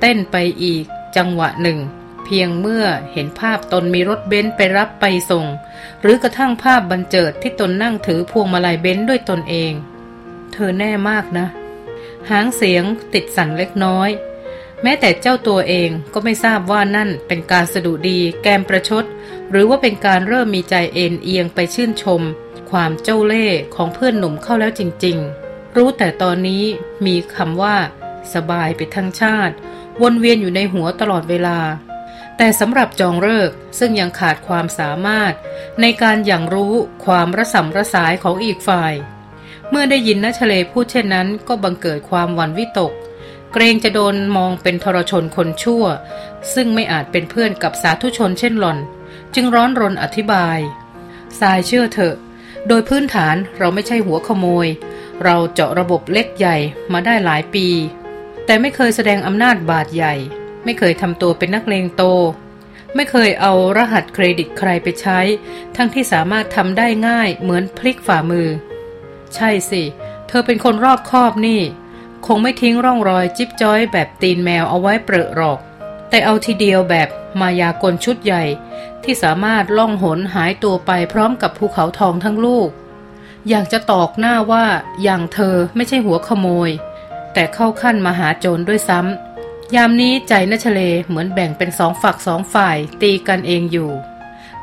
[0.00, 0.84] เต้นไปอีก
[1.16, 1.78] จังหวะหนึ่ง
[2.24, 5.46] เพียงเมื่อเห็นภาพตนมีรถเบนซ์ไปรับไปส่ง
[6.00, 9.72] หรือกระทั่งภาพบันเจิดที่ตนนั่งถือพวงมาลัยเบนซ์ด้วยตนเอง
[10.52, 11.46] เธอแน่มากนะ
[12.30, 12.84] หางเสียง
[13.14, 14.10] ติดสั่นเล็กน้อย
[14.82, 19.04] แม้แต่เจ้าตัวเองก็ไม่ทราบว่านั่นเป็นการสะดุดีแกมประชด
[19.50, 22.22] หรือว่าเป็นการเริ่มมีใจเอ็นเอียงไปชื่นชม
[22.70, 26.64] ความเจ้าเล่ห์ของเพื่อนหนุ่มเข้าแล้วจริง ๆ รู้แต่ตอนนี้
[27.06, 27.76] มีคำว่า
[28.34, 29.54] สบายไปทั้งชาติ
[30.02, 31.58] วนเวียนอยู่ในหัวตลอดเวลา
[32.36, 35.32] แต่สำหรับจองเลิกซึ่งยังขาดความสามารถ
[35.80, 38.94] ในการอย่างรู้ความระสำระสายของอีกฝ่าย
[39.70, 42.92] เมื่อได้ยินนัชเลพูดเช่นนั้น ก็บังเกิดความหวั่นวิตก
[43.52, 45.84] เกรงจะโดนมองเป็นทรชนคนชั่ว
[46.54, 48.78] ซึ่งไม่อาจเป็นเพื่อนกับสาธุชนเช่นหล่อน
[49.34, 50.58] จึงร้อนรนอธิบาย
[51.40, 52.14] ทรายเชื่อเถอะ
[52.68, 54.66] โดยพื้นฐานเราไม่ใช่หัวขโมย
[55.24, 56.56] เราเจาะระบบเล็กใหญ่
[56.92, 57.66] มาได้หลายปี
[58.46, 60.14] แต่ไม่เคยแสดงอำนาจบาดใหญ่
[60.64, 62.02] ไม่เคยทำตัวเป็นนักเลงโต
[62.94, 65.20] ไม่เคยเอารหัสเครดิตใครไปใช้
[65.76, 68.48] ทั้งที่สามารถทำได้ง่ายเหมือนพลิกฝ่ามือ
[69.34, 69.82] ใช่สิ
[70.28, 71.60] เธอเป็นคนรอบคอบนี่
[72.26, 75.58] คงไม่ทิ้งร่องรอยจิ๊บจ้อยแบบตีนแมวเอาไว้เปรอะหรอก
[76.08, 77.08] แต่เอาทีเดียวแบบ
[77.40, 78.44] มายากลชุดใหญ่
[79.04, 82.68] ที่สามารถล่องหนหายตัวไปพร้อมกับภูเขาทองทั้งลูก
[83.48, 84.64] อยากจะตอกหน้าว่า
[85.02, 86.70] อย่างเธอไม่ใช่หัวขโมย
[87.32, 89.33] แต่เข้าขั้นมาหาโจรด้วยซ้ำ
[89.72, 93.90] ยามนี้ใจนชเลเหมือนแบ่งเป็นสองฝักสองฝ่ายตีกันเองอยู่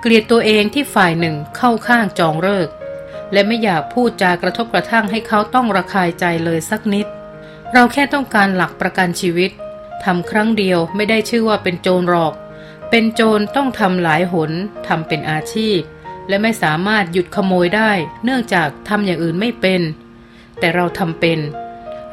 [0.01, 2.69] เกลียดตัวเองที่ฝ่ายหนึ่งเข้าข้างจองเลิก
[3.31, 7.07] และไม่อยากพูดจากระทบกระทั่งให้เขาต้องระคายใจเลยสักนิด
[7.73, 9.51] เราแค่ต้องการหลักประกันชีวิต
[10.03, 12.33] ทำครั้งเดียวไม่ได้ชื่อว่าเป็นโจรหรอก
[12.89, 14.51] เป็นโจรต้องทำหลายหน
[14.87, 15.79] ทำเป็นอาชีพ
[16.27, 17.91] และไม่สามารถหยุดขโมยได้
[18.23, 19.81] เนื่องจากทำอย่างอื่นไม่เป็น
[20.59, 21.39] แต่เราทำเป็น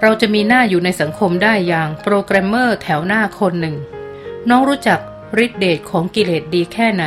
[0.03, 3.77] เราจะมีหน้าอยู่ในสังคมได้อย่างโปรแกรมเมอร์แถวหน้าคนหนึ่ง
[4.49, 5.01] น้องรู้จัก
[5.45, 7.05] ฤทธิเดชของกิเลสดีแค่ไหน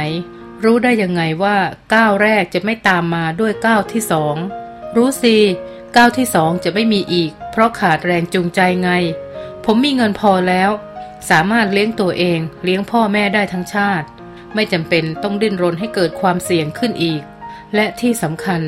[0.63, 1.57] รู้ได้ยังไงว่า
[1.93, 4.35] ก้าวแรกจะไม่ตามมาด้วยก้าวที่สอง
[4.95, 5.37] รู้สิ
[5.95, 8.91] ก้าวที่สองจะไม่มีอีก เพราะขาดแรงจูงใจไง
[9.65, 10.69] ผมมีเงินพอแล้ว
[11.29, 14.07] สามารถเลี้ยงตัวเอง เลี้ยงพ่อแม่ได้ทั้งชาติ
[14.53, 17.21] ไม่จำเป็นต้องดิ้นรนให้เกิดความเสี่ยงขึ้นอีก
[17.75, 18.61] และที่สำคัญ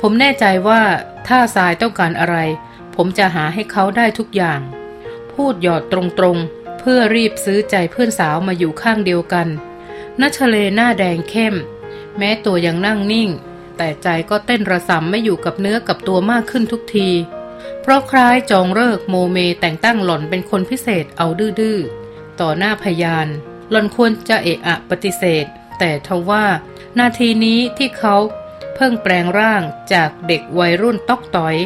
[0.00, 0.82] ผมแน่ใจว่า
[1.28, 2.36] ถ้าทรายต้องการอะไร
[2.96, 4.60] ผมจะหาให้เขาได้ทุกอย่าง
[5.32, 9.48] พูดหยอดตรงๆ เพื่อรีบซื้อใจเพื่อนสาวมาอยู่ข้างเดียวกัน
[10.20, 11.54] นัชเลหน้าแดงเข้ม
[12.18, 13.30] แม้ตัวยังนั่งนิ่ง
[13.76, 17.10] แต่ใจก็เต้นระสำไม่อยู่กับเนื้อกับตัวมากขึ้นทุกที
[17.82, 21.26] เพราะคล้ายจองเลิกโมเมแต่งตั้งหล่อนเป็นคนพิเศษเอา
[21.60, 23.28] ดื้อๆ ต่อหน้าพยาน
[23.70, 25.44] หล่อนควรจะเอะอะปฏิเสธ
[25.78, 26.44] แต่ทว่า
[26.98, 28.16] นาทีนี้ที่เขา
[28.76, 29.62] เพิ่งแปลงร่าง
[29.92, 31.56] จากเด็กวัยรุ่นตอกต่อย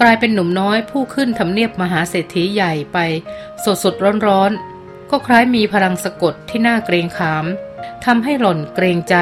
[0.00, 2.98] กลายเป็นหนุ่มน้อยผู้ขึ้นทำเนียบมหาเศรษฐีใหญ่ไป
[3.64, 3.94] สดสด
[4.26, 7.44] ร้อนๆ ก็คล้ายมีพลังสะกดที่น่าเกรงขาม
[8.04, 9.16] ทำให้หล่อนเกรงใจ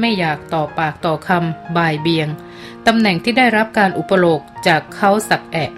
[0.00, 2.28] ไม่อยากต่อปากต่อคำบ่ายเบียง
[2.86, 5.70] ตำแหน่งที่ได้รับการอุปโลกจากเขาสักแอะ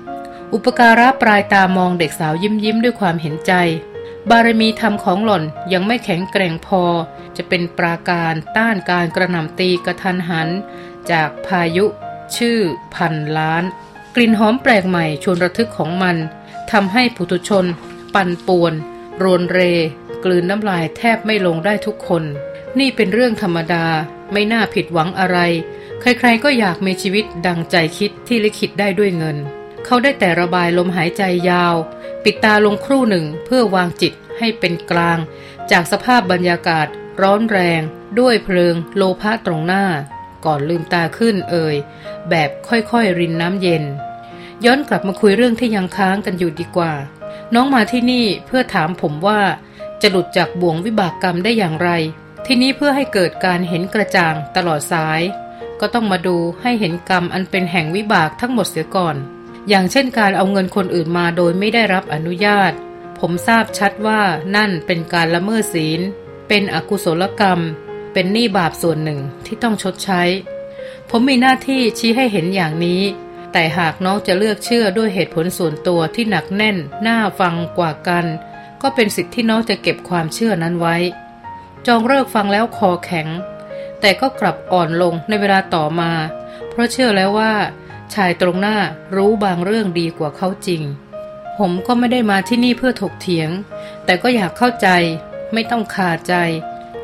[0.53, 3.53] อุปการะปลายตามองเด็กสาวยิ้มยิ้มด้วยความเห็นใจ
[4.31, 6.83] บารมีธรรมของหล่อนยังไม่แข็งแกร่งพอ
[7.37, 10.49] จะเป็นปราการต้านการกระหน่ำตีกระทันหัน
[11.13, 11.85] จากพายุ
[12.37, 12.59] ชื่อ
[12.95, 13.65] พันล้าน
[14.15, 16.17] กลิ่นหอมแปลกใหม่ชวนระทึกของมัน
[16.73, 17.67] ทำให้ผู้ทุชน
[18.15, 18.75] ปั่นป่วน
[19.23, 19.61] รวนเร
[20.25, 22.25] กลืนน้ำลายแทบไม่ลงได้ทุกคน
[22.79, 23.87] นี่เป็นเรื่องธรรมดา
[24.33, 25.39] ไม่น่าผิดหวังอะไร
[26.01, 29.37] ใครๆก็อยากมีชีวิตดังใจคิดที่ลิขิตได้ด้วยเงิน
[29.85, 31.75] เขาได้แต่ระบายลมหายใจยาว
[32.25, 35.19] ปิดตาลงครู่หนึ่งเพื่อวางจิตให้เป็นกลาง
[35.71, 36.87] จากสภาพบรรยากาศ
[37.23, 37.81] ร้อนแรง
[38.21, 39.85] ด้วยเพลิงโลภะตรงหน้า
[40.47, 41.77] ก่อนลืมตาขึ้นเอ่ย
[42.31, 43.85] แบบค่อยๆรินน้ำเย็น
[44.65, 46.93] ย้อนกลับมาคุยเรื่องที่ยังค้างกันอยู่ดีกว่า
[47.55, 49.41] น้องมาที่นี่เพื่อถามผมว่า
[50.03, 51.91] จะหลุดจากบ่วงวิบากกรรมได้อย่างไร
[52.47, 55.21] ที่นี้เพื่อให้เกิดการเห็นกระจ่างตลอดสาย
[55.81, 59.17] ก็ต้องมาดูให้เห็นกรรมอันเป็นแห่งวิบากทั้งหมดเสียก่อน
[59.69, 62.73] อย่างเช่นการเอาเงินคนอื่นมาโดยไม่ได้รับอนุญาต
[63.21, 64.21] ผมทราบชัดว่า
[64.57, 66.01] นั่นเป็นการละเมิดศีล
[66.49, 67.61] เป็นอกุศลกรรม
[68.19, 70.23] เป็นหนี้บาปส่วนหนึ่งที่ต้องชดใช้
[71.11, 73.03] ผมมีหน้าที่ชี้ให้เห็นอย่างนี้
[73.53, 76.77] แต่หากน้องจะเลือกเชื่อด้วยเหตุผลส่วนตัวที่หนักแน่น
[77.07, 78.25] น่าฟังกว่ากัน
[78.83, 80.97] ก็เป็นสิทธิ์ที่น้องจะเก็บความเชื่อนั้นไว้
[81.87, 83.29] จองเลิกฟังแล้วคอแข็ง
[84.01, 86.13] แต่ก็กลับอ่อนลงในเวลาต่อมา
[86.69, 87.53] เพราะเชื่อแล้วว่า
[88.15, 88.77] ชายตรงหน้า
[89.17, 90.83] รู้บางเรื่องดีกว่าเขาจริง
[91.59, 93.51] ผมก็ไม่ได้มาที่นี่เพื่อถกเถียง
[94.05, 94.89] แต่ก็อยากเข้าใจ
[95.53, 96.35] ไม่ต้องคาใจ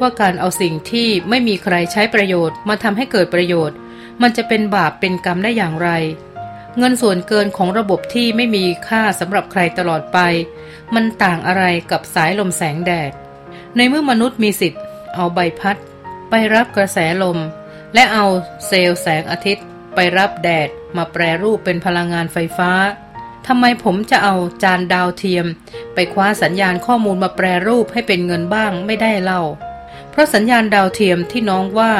[0.02, 3.76] ว่าการเอาสิ่งที่ไม่มีใครใช้ประโยชน์มาทำให้เกิดประโยชน์
[4.22, 5.90] มันจะเป็นบาปเป็นกรรมได้อย่างไร
[6.78, 10.18] เงินส่วนเกินของระบบที่ไม่มีค่าสำหรับใครตลอดไป
[10.94, 13.12] มันต่างอะไรกับสายลมแสงแดด
[13.76, 14.82] ในเมื่อมนุษย์มีสิทธิ์
[15.14, 15.76] เอาใบพัด
[16.30, 17.38] ไปรับกระแสลม
[17.94, 18.24] และเอา
[18.66, 22.72] เซลล์แสงอาทิตย์ ไปรับแดดมาแปรรูปเป็นพลังงานไฟฟ้า
[23.46, 25.46] ทำไมผมจะเอาจานดาวเทียม
[25.94, 29.42] ไปคว้าสัญญาณข้อมูลมาแปรรูปให้เป็นเงินบ้างไม่ได้เล่า
[30.12, 31.92] เพราะสัญญาณดาวเทียมที่น้องว่า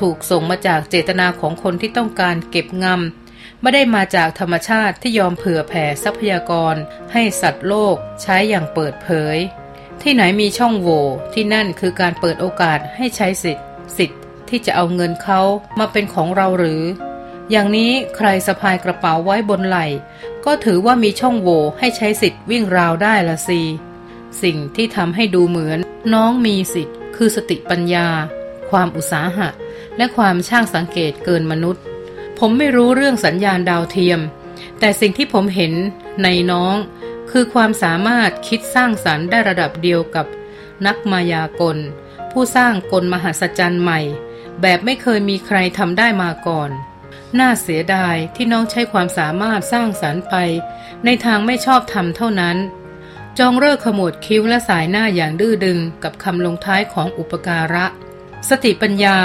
[0.00, 6.74] ถูกส่งมาจากเจตนาของคนที่ต้องการเก็บงำไม่ได้มาจากธรรมชาติที่ยอมเผื่อแผ่ทรัพยากร
[7.12, 9.36] ให้สัตว์โลกใช้อย่างเปิดเผย
[10.02, 15.40] ที่ไหนมีช่องโหว่ที่นั่นคือการเปิดโอกาสให้ใช้สิทธิ์สิทธิ์ที่จะเอาเงินเขา
[15.78, 16.82] มาเป็นของเราหรือ
[17.50, 19.86] อย่างนี้ใครสะพายกระเป๋าไว้บนไหล่
[20.44, 23.60] ก็ถือว่ามีช่องโหว่ให้ใช้สิทธิ์วิ่งราวได้ละสิ
[24.42, 25.78] สิ่งที่ทำให้ดูเหมือน
[26.14, 28.08] น้องมีสิทธิ์ คือสติปัญญา
[28.70, 29.48] ความอุตสาหะ
[29.96, 31.82] และความช่างสังเกตเกินมนุษย์
[32.38, 34.20] ผมไม่รู้เรื่องสัญญาณดาวเทียม
[34.78, 35.72] แต่สิ่งที่ผมเห็น
[36.22, 36.76] ในน้อง
[37.30, 40.26] คือความสามารถคิดสร้างสรรค์ได้ระดับเดียวกับ
[40.86, 41.78] นักมายากล
[42.30, 44.00] ผู้สร้างกลมหัศจรรย์ใหม่
[44.60, 46.70] แบบไม่เคยมีใครทำได้มาก่อน
[47.38, 50.34] น่าเสียดายที่น้องใช้ความสามารถสร้างสรรค์ไป
[51.04, 52.56] ในทางไม่ชอบธรรมเท่านั้น
[53.38, 57.84] จองเลิกขมวดคิ้วและสายหน้าอย่างดื้อดึงกับคำลงท้ายของอุปการะ
[58.48, 59.16] สติปัญญา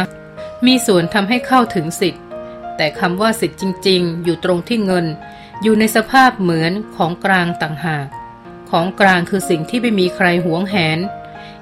[0.65, 2.23] มีส่วนทำให้เข้าถึงสิทธิ์
[2.77, 5.05] แต่คำว่าสิทธิ์จริง ๆ อยู่ตรงที่เงิน
[5.63, 8.07] อยู่ในสภาพเหมือนของกลางต่างหาก
[8.71, 10.99] ของกลางคือสิ่งที่ไม่มีใครหวงแหน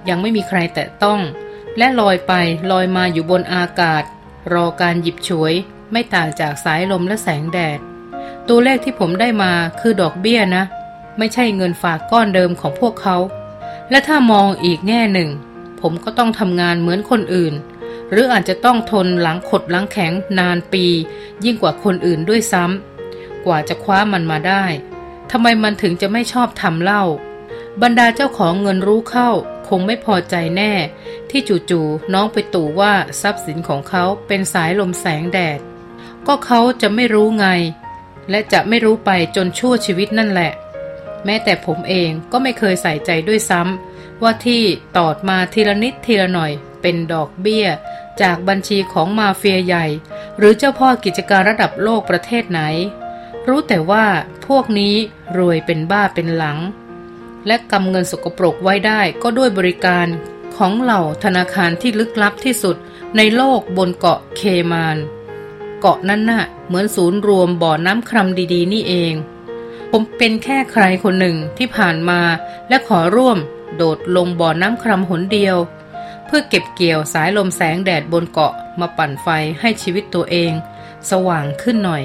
[0.10, 1.20] ยังไม่มีใครแตะต้อง
[1.78, 2.34] และลอยไป
[2.72, 4.04] ลอยมาอยู่บนอากาศ
[4.54, 5.54] รอการหยิบฉวย
[5.92, 7.80] ไม่ต่างจากสายลมและแสงแดด
[8.48, 10.64] ตัวเลขที่ผมได้มาคือดอกเบี้ยนะ
[11.18, 13.18] ไม่ใช่เงินฝากก้อนเดิมของพวกเขา
[13.90, 15.30] และถ้ามองอีกแง่หนึ่ง
[15.82, 17.54] ผมก็ต้องทำงานเหมือนคนอื่น
[18.10, 20.86] หรืออาจจะต้องทนหลังขดหลังแข็งนานปี
[21.44, 24.66] ยิ่งกว่าคนอื่นด้วยซ้ำกว่าจะคว้ามันมาได้
[25.32, 27.04] ทำไมมันถึงจะไม่ชอบทำเล่า
[27.82, 29.30] บรรดาเจ้าของเงินรู้เข้า
[29.70, 30.74] คงไม่พอใจแน่
[31.30, 35.60] ที่จู่ๆน้องไปตู่ว่าทรัพย์สินของเขาเป็นสายลมแสงแดด
[36.28, 37.48] ก็เขาจะไม่รู้ไง
[38.30, 40.52] และจะไม่รู้ไปจนชั่วชีวิตนั่นแหละ
[41.26, 44.64] แม้แต่ผมเองก็ไม่เคยใส่ใจด้วยซ้ำว่าที่
[44.98, 47.68] ตอดมาทีละนิดทีละหน่อย เป็นดอกเบี้ย
[48.22, 49.86] จากบัญชีของมาเฟียใหญ่
[50.38, 52.62] หรือเจ้าพ่อกิจการระดับโลกประเทศไหน
[53.48, 54.06] รู้แต่ว่า
[54.48, 54.96] พวกนี้
[55.38, 56.60] รวยเป็นบ้าเป็นหลัง
[57.48, 60.08] และกำเงินสกปรกไว้ได้ก็ด้วยบริการ
[60.56, 62.76] ของเหล่าธนาคารที่ลึกลับที่สุด
[63.18, 64.98] ในโลกบนเกาะเคมาน
[65.80, 69.14] เกาะนั้นน่ะเหมือนศูนย์รวมบ่อน้ำครำดีๆ นี่เอง
[69.96, 72.22] ผมเป็นแค่ใครคนหนึ่งที่ผ่านมา
[72.70, 73.38] และขอร่วม
[73.76, 75.58] โดดลงบ่อน้ำครำหนเดียว
[76.26, 79.28] เพื่อเก็บเกี่ยวสายลมแสงแดดบนเกาะมาปั่นไฟ
[79.60, 80.52] ให้ชีวิตตัวเอง
[81.10, 82.04] สว่างขึ้นหน่อย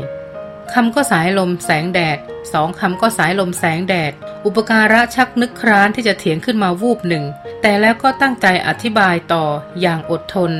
[0.72, 2.18] คำก็สายลมแสงแดด
[2.52, 4.12] สองคำก็สายลมแสงแดด
[4.44, 7.24] อุปการะชักนึกคร้านที่จะเถียงขึ้นมาวูบหนึ่ง
[7.62, 9.44] แต่แล้วก็ตั้งใจอธิบายต่อ
[9.80, 10.52] อย่างอดทน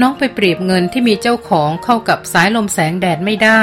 [0.00, 3.62] น้องไปเปรียบเงินที่มีเจ้าของเข้ากับสายลมแสงแดดไม่ได้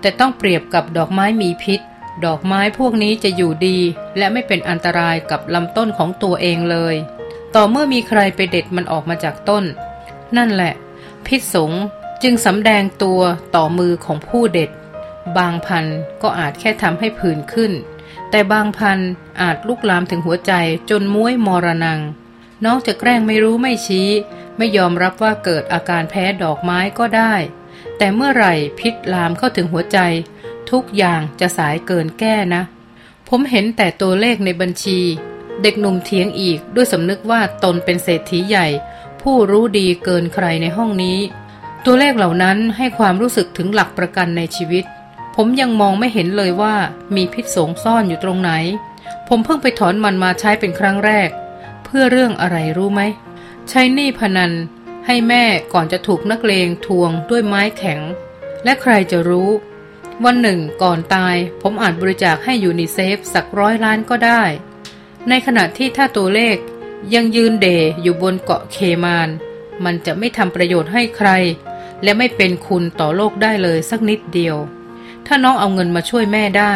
[0.00, 1.80] แต่ต้องเปรียบกับดอกไม้มีพิษ
[2.24, 3.78] ดอกไม้พวกนี้จะอยู่ดี
[4.18, 6.94] และไม่เป็นอันตรายกับลำต้นของตัวเองเลย
[7.54, 9.64] ต่อเมื่อมีใครไปเด็ดมันออกมาจากต้น
[10.36, 10.72] นั่นแหละ
[11.26, 11.72] พิษสง
[12.22, 13.20] จึงสำแดงตัว
[13.54, 14.70] ต่อมือของผู้เด็ด
[15.36, 15.84] บางพัน
[16.22, 17.72] ก็อาจแค่ทำให้ผื่นขึ้น
[18.30, 18.98] แต่บางพัน
[19.40, 20.52] อาจลุกลามถึงหัวใจ
[20.90, 22.00] จนม้วยมรณง
[22.64, 24.08] น้องจะแกล้งไม่รู้ไม่ชี้
[24.56, 27.34] ไม่ยอมรับว่าเกิดอาการแพ้ดอกไม้ก็ได้
[27.98, 29.98] แต่เมื่อไหร่พิษลามเข้าถึงหัวใจ
[30.72, 32.62] ทุกอย่างจะสายเกินแก้นะ
[33.28, 35.00] ผมเห็นแต่ตัวเลขในบัญชี
[35.62, 38.66] เด็กหนุ่มเถียงอีกด้วยสำนึกว่าตนเป็นเศรษฐีใหญ่
[39.22, 41.18] ผู้รู้ดีเกินใครในห้องนี้
[41.84, 44.84] ตัวเลขเหล่านั้นให้ความรู้สึกถึงหลักประกันในชีวิต
[45.36, 46.74] ผมยังมองไม่เห็นเลยว่า
[47.16, 48.52] มีพิษสงซ่อนอยู่ตรงไหน
[49.28, 51.28] ผมเพิ่งไปถอนมันมาใช้เป็นครั้งแรก
[51.84, 53.00] เพื่อเรื่องอะไรรู้ไหม
[53.68, 54.52] ใช้หนี้พนัน
[55.06, 58.00] ให้แม่ก่อนจะถูกนักเลงทวงด้วยไม้แข็ง
[58.64, 59.50] และใครจะรู้
[60.24, 64.42] วันหนึ่งก่อนตายผมอาจบริจาคให้ยูนิเซฟสักร้อยล้านก็ได้
[65.28, 66.56] ในขณะที่ถ้าตัวเลข
[67.14, 67.68] ยังยืนเด
[68.02, 69.28] อยู่บนเกาะเคมาน
[69.84, 71.30] มันจะไม่ทำประโยชน์ให้ใคร
[72.02, 74.56] และไม่เป็นคุณต่อโลกได้เลยสักนิดเดียว
[75.26, 76.74] ถ้าน้องเอาเงินมาช่วยแม่ได้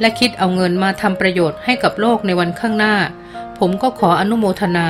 [0.00, 2.96] และคิดเอาเงินมาทำประโยชน์ให้กับโลกในวันข้างหน้า
[3.58, 4.88] ผมก็ขออนุโมทนา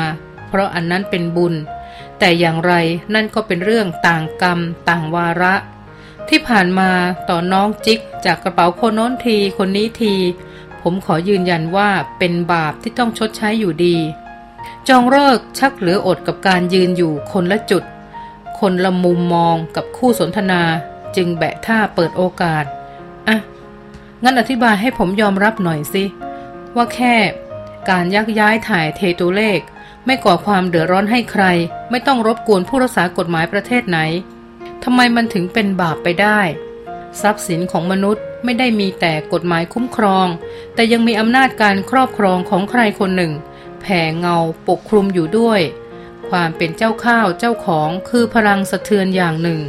[0.48, 1.54] เพราะอันนั้นเป็นบุญ
[2.18, 2.72] แต่อย่างไร
[3.14, 5.54] นั่นก็เป็นเรื่องต่างกรรม ต่างวาระ
[6.28, 6.90] ที่ผ่านมา
[7.30, 10.14] ต่อน้องจิกจากกระเป๋าคนโน้นทีคนนี้ที
[10.82, 13.96] ผมขอยืนยันว่าเป็นบาปที่ต้องชดใช้อยู่ดี
[14.88, 17.84] จองเลิกชักเหลืออดกับการยืนอยู่คนละจุด
[18.58, 20.62] คนละมุมมองกับคู่สนทนา
[21.16, 22.64] จึงแบะท่าเปิดโอกาส
[23.28, 23.36] อะ
[24.22, 26.04] งั้นอธิบายให้ผมยอมรับหน่อยสิ
[26.76, 27.14] ว่าแค่
[27.90, 29.60] การยักย้ายถ่ายเทตัวเลข
[30.06, 31.44] ไม่ก่อความเดือดร้อนให้ใคร
[31.90, 33.98] ไม่ต้องรบกวนผู้รักษากฎหมายประเทศไหน
[34.84, 36.40] ทำไมมันถึงเป็นบาปไปได้
[37.20, 40.26] ทรัพย์สินของมนุษย์ไม่ได้มีแต่กฎหมายคุ้มครอง
[40.74, 43.32] แต่ยังมีอำนาจการครอบครองของใครคนหนึ่ง
[43.80, 44.36] แผ่เงา
[44.68, 45.60] ปกคลุมอยู่ด้วย
[46.28, 49.60] ความเป็นเจ้าข้าวเจ้าของคือพลังสะเทือนอย่างหนึ่ง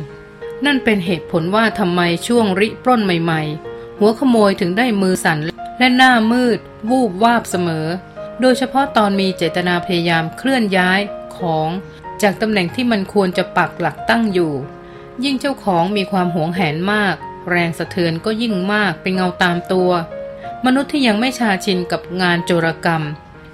[0.66, 5.38] นั่นเป็นเหตุผลว่าทำไมช่วงริปล้นใหม่ๆ หัวขโมยถึงได้มือสั่น
[5.80, 7.88] และหน้ามืด วูบวาบเสมอ
[8.42, 11.00] โดยเฉพาะตอนมีเจตนาพยายามเคลื่อนย้าย
[11.38, 11.70] ของ
[12.22, 14.54] จากตำแหน่งที่มันควรจะปักหลักตั้งอยู่
[15.24, 17.16] ยิ่งเจ้าของมีความหวงแหนมาก
[17.50, 19.92] แรงสะเทือนก็ยิ่งมากเป็นเงาตามตัว
[20.66, 23.04] มนุษย์ที่ยังไม่ชาชินกับงานโจรกรรม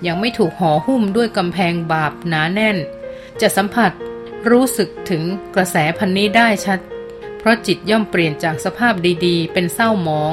[0.08, 2.78] ยังไม่ถูกห่อหุ้มด้วยกำแพงบาปหนาแน่น
[3.42, 3.92] จะสัมผัส
[4.50, 5.24] รู้สึกถึง
[5.56, 6.80] กระแสพันนี้ได้ชัด
[7.38, 8.94] เพราะจิตย่อมเปลี่ยนจากสภาพ
[9.26, 10.32] ดีๆ เป็นเศร้าหมอง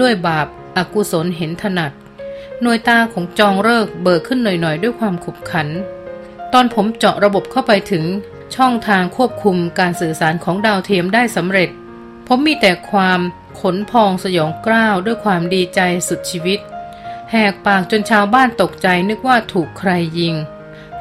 [0.00, 1.92] ด้วยบาปอากุศลเห็นถนัด
[2.62, 5.68] หน่วยตาของจองเลิกเบิกขึ้นหน่อยๆ ด้วยความขบขัน
[6.52, 8.04] ตอนผมเจาะระบบเข้าไปถึง
[8.56, 11.70] ช่องทางควบคุมการสื่อสารของดาวเทียมได้สำเร็จ
[12.26, 13.20] ผมมีแต่ความ
[13.60, 16.58] ขนพองสยองกล้าวด้วยความดีใจสุดชีวิต
[17.30, 20.34] แหกปากจนชาวบ้านตกใจนึกว่าถูกใครยิง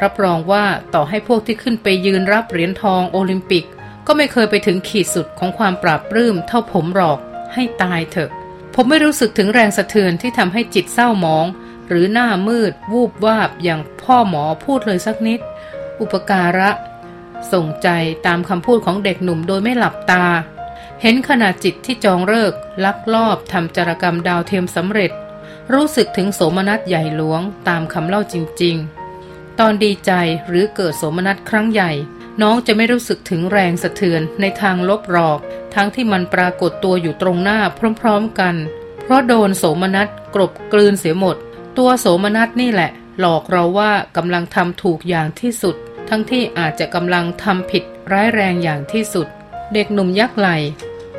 [0.02, 3.66] รับรองว่าต่อให้พวกที่ขึ้นไปยืนรับเหรียญทองโอลิมปิก
[4.08, 7.20] ก็ไม่เคยไปถึงขีดสุดของความปราบปลื้มเท่าผมหรอก
[7.54, 8.30] ให้ตายเถอะ
[8.76, 11.46] ผมไม่รู้สึกถึงแรงสะเทือนที่ทำให้จิตเศร้าหมอง
[11.88, 15.40] หรือหน้ามืด วูบวาบอย่างพ่อหมอพูดเลยสักนิด
[16.02, 16.70] อุปการะ
[17.54, 17.90] ส่งใจ
[18.26, 20.26] ตามคำพูดของเด็กหนุ่มโดยไม่หลับตา
[21.02, 22.54] เห็นขณะจิตที่จองเลิก
[22.86, 25.12] ลักลอบทำจารกรรมดาวเทียมสำเร็จ
[25.74, 28.76] รู้สึกถึงโสมนัสใหญ่หลวงตามคำเล่าจริง
[29.18, 30.12] ๆ ตอนดีใจ
[30.48, 31.92] หรือเกิดโสมนัสครั้งใหญ่
[32.42, 35.40] น้องจะไม่รู้สึกถึงแรงสะเทือนในทางลบหรอก
[35.76, 37.60] ทั้งที่มันปรากฏตัวอยู่ตรงหน้า
[38.02, 38.56] พร้อมๆกัน
[39.04, 41.36] เพราะโดนโสมนัสกรบกลืนเสียหมด
[41.78, 45.76] ตัวโสมนัสนี่แหละ หลอกเราว่ากำลังทำถูกอย่างที่สุด
[46.10, 49.28] ทั้งที่อาจจะกำลังทำผิดร้ายแรงอย่างที่สุด
[49.74, 50.50] เด็กหนุ่มยักไหล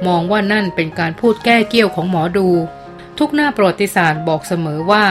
[0.06, 2.48] มองว่านั่นเป็นการพูดแก้เกี้ยวของหมอดู
[3.18, 5.06] ทุกหน้าประวัติศาสตร์บอกเสมอว่า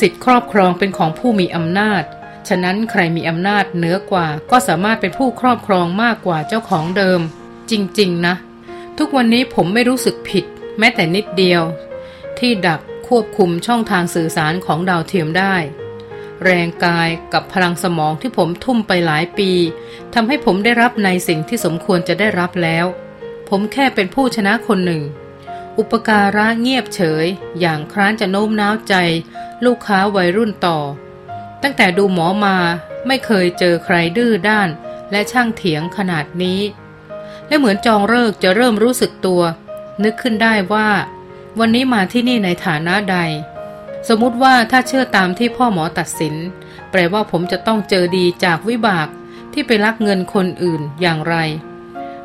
[0.00, 2.02] สิทธิครอบครองเป็นของผู้มีอำนาจ
[2.48, 7.20] ฉะนั้นใครมีอำนาจเหนือกว่าก็สามารถเป็นผู้ครอบครองมากกว่าเจ้าของเดิม
[7.70, 8.34] จริง ๆ นะ
[8.98, 10.44] ทุกวันนี้ผมไม่รู้สึกผิด
[10.78, 11.62] แม้แต่นิดเดียว
[12.38, 15.54] ที่ดักควบคุมช่องทางสื่อสารของดาวเทียมได้
[16.44, 19.50] แรงกายกับพลังสมองที่ผมทุ่มไปหลายปี
[20.14, 22.86] ทำให้ผมได้รับในสิ่งที่สมควรจะได้รับแล้ว
[23.48, 25.02] ผมแค่เป็นผู้ชนะคนหนึ่ง
[25.78, 27.26] อุปการะเงียบเฉย
[27.60, 28.94] อย่างคร้านจะโน้มน้าวใจ
[29.64, 30.78] ลูกค้าวัยรุ่นต่อ
[31.62, 32.56] ตั้งแต่ดูหมอมา
[33.06, 34.68] ไม่เคยเจอใครดื้อด้าน
[35.10, 36.60] และช่างเถียงขนาดนี้
[37.48, 39.42] และเหมือนจองเลิกจะเริ่มรู้สึกตัว
[40.04, 40.88] นึกขึ้นได้ว่า
[41.58, 43.18] วันนี้มาที่นี่ในฐานะใด
[44.08, 46.34] สมมุติว่าถ้าเชื่อตามที่พ่อหมอตัดสิน
[46.90, 49.08] แปลว่าผมจะต้องเจอดีจากวิบาก
[49.52, 51.36] ที่ไปลักเงินคนอื่นอย่างไร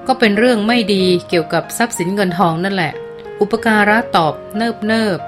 [0.08, 2.94] ก็เป็นเรื่องไม่ดีเกี่ยวกับทรัพย์สินเงินทองนั่นแหละ
[3.40, 5.19] อุปการะตอบเนิบเนิบ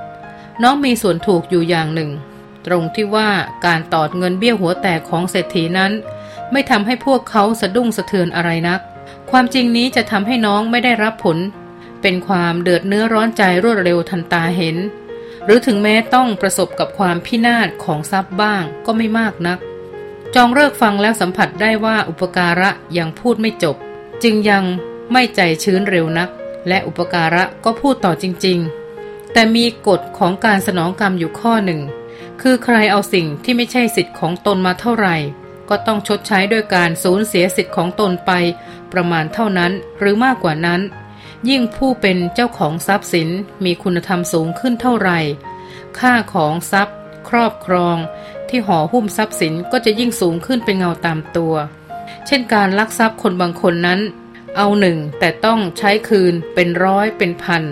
[0.61, 2.11] น้องมีส่วนถูกอยู่อย่างหนึ่ง
[2.65, 3.29] ตรงที่ว่า
[3.65, 5.91] การตอดเงินเบี้ยหัวแตกของเศรษฐีนั้น
[6.51, 8.81] ไม่ทำให้พวกเขาสะดุ้งสะเทือนอะไรนัก
[9.31, 11.37] ความจริงนี้จะทำให้น้องไม่ได้รับผล
[12.01, 14.77] เป็นความเดือดเนื้อร้อนใจรวดเร็วทันตาเห็น
[15.45, 19.59] หรือถึงแม้ต้องประสบกับความพินาศของทรัพย์บ้างก็ไม่มากนัก
[20.35, 23.75] จองเลิกฟังแล้วสัมผัสได้ว่าอุปการะยังพูดไม่จบ
[24.23, 24.63] จึงยัง
[25.11, 26.29] ไม่ใจชื้นเร็วนัก
[26.67, 28.59] และอุปการะก็พูดต่อจริง
[28.95, 31.81] ๆ แต่มีกฎของการสนองกรรมอยู่ข้อหนึ่ง
[32.41, 35.15] คือใครเอาสิ่งที่ไม่ใช่สิทธิ์ของตนมาเท่าไหร่
[35.69, 38.31] ก็ต้องชดใช้ด้วยการสูญเสียสิทธิ์ของตนไป
[38.91, 40.81] ประมาณเท่านั้นหรือมากกว่านั้น
[41.49, 43.29] ยิ่งผู้เป็นเจ้าของทรัพย์สิน
[43.65, 45.19] มีคุณธรรมสูงขึ้นเท่าไหร่
[45.99, 46.97] ค่าของทรัพย์
[47.29, 47.97] ครอบครอง
[48.49, 51.53] ที่ห่อหุ้มทรัพย์สินก็จะยิ่งสูงขึ้นเป็นเงาตามตัว
[52.27, 53.99] เช่นการลักทรัพย์คนบางคนนั้น
[54.57, 57.63] เอาหนึ่งแต่ต้องใช้คืนเป็นร้อยเป็นพัน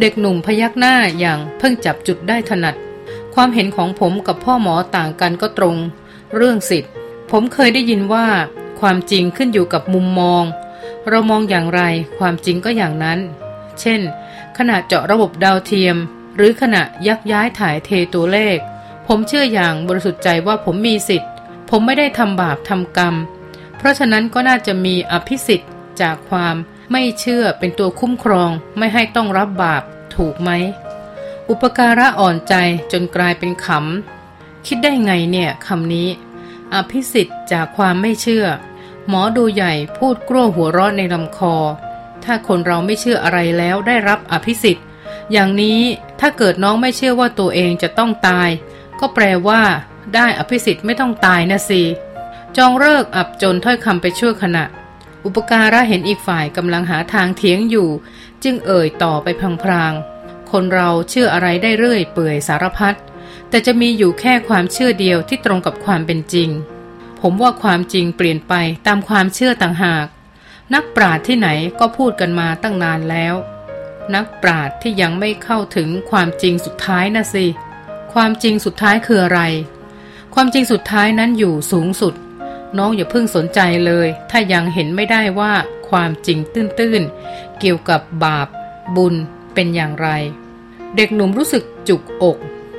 [0.00, 2.74] เด็กหนุ่มพยักหน้าอย่างเพิ่งจับจุดได้ถนัด
[3.34, 5.76] ความเห็นของผมกับพ่อหมอต่างกันก็ตรง
[6.36, 6.92] เรื่องสิทธิ์
[7.30, 8.26] ผมเคยได้ยินว่า
[8.80, 10.44] ความจริงขึ้นอยู่กับมุมมอง
[11.08, 11.82] เรามองอย่างไร
[12.18, 13.18] ความจริงก็อย่างนั้น
[13.80, 14.00] เช่น
[14.58, 15.96] ขณะเจาะระบบดาวเทียม
[16.36, 18.58] หรือขณะยักย้ายถ่ายเทตัวเลข
[19.06, 21.30] ผมเชื่ออย่างบริสุทธิ์ใจว่าผมมีสิทธิ์
[21.70, 23.14] ผมไม่ได้ทำบาปทำกรรม
[23.76, 26.56] เพราะฉะนั้นก็น่าจะมีอภิสิทธิ์จากความ
[26.92, 29.82] ไม่เชื่อเป็นตัวคุ้มครอง ไม่ให้ต้องรับบาป
[30.16, 30.50] ถูกไหม
[31.48, 32.54] อุปการะอ่อนใจ
[32.92, 36.08] จนกลายเป็นขำคิดได้ไงเนี่ยคำนี้
[36.74, 38.46] อภิสิทธิ์จากความไม่เชื่อ
[39.08, 41.54] หมอดูใหญ่พูดกลั้วหัวเราะในลำคอ
[42.24, 44.84] ถ้าคนเราไม่เชื่ออะไรแล้วได้รับอภิสิทธิ์
[45.32, 45.80] อย่างนี้
[46.20, 48.48] ถ้าเกิดน้องไม่เชื่อว่าตัวเองจะต้องตาย
[49.00, 49.62] ก็แปลว่า
[50.14, 51.82] ได้อภิสิทธิ์ไม่ต้องตายนะสิ
[52.56, 54.64] จองเลิกอับจนถ้อยคำไปชั่วขณะ
[55.24, 57.88] อุปการะเห็นอีกฝ่ายกำลังหาทางเถียงอยู่
[58.44, 59.28] จึงเอ่ยต่อไป
[59.64, 62.94] พลางๆ คนเราเชื่ออะไรได้เรื่อยเปื่อยสารพัด
[63.48, 66.50] แต่จะมีอยู่แค่ความเชื่อเดียวที่ตรงกับความเป็นจริง
[67.26, 68.54] ผมว่าความจริงเปลี่ยนไป
[68.86, 70.06] ตามความเชื่อต่างหาก
[70.74, 71.48] นักปราชญ์ที่ไหน
[71.80, 73.34] ก็พูดกันมาตั้งนานแล้ว
[74.14, 77.46] นักปราชญ์ที่ยังไม่เข้าถึงความจริงสุดท้ายนะสิ
[78.12, 79.40] ความจริงสุดท้ายคืออะไร
[80.34, 82.14] ความจริงสุดท้ายนั้นอยู่สูงสุด
[82.78, 85.52] น้องอย่าเพิ่งสนใจเลย ถ้ายังเห็นไม่ได้ว่า
[85.88, 88.48] ความจริงตื้นๆ เกี่ยวกับบาป
[88.96, 89.14] บุญ
[89.54, 90.08] เป็นอย่างไร
[90.96, 92.36] เด็กหนุ่มรู้สึกจุกอก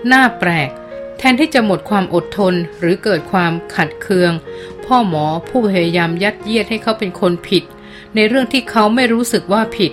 [0.07, 0.69] หน้าแปลก
[1.17, 4.31] แทนที่จะหมดความอดทนหรือเกิดความขัดเคือง
[4.85, 7.63] พ่อหมอผู้พยายามยัดเยียดให้เขาเป็นคนผิด
[8.15, 9.91] ในเรื่องที่เขาไม่รู้สึกว่าผิด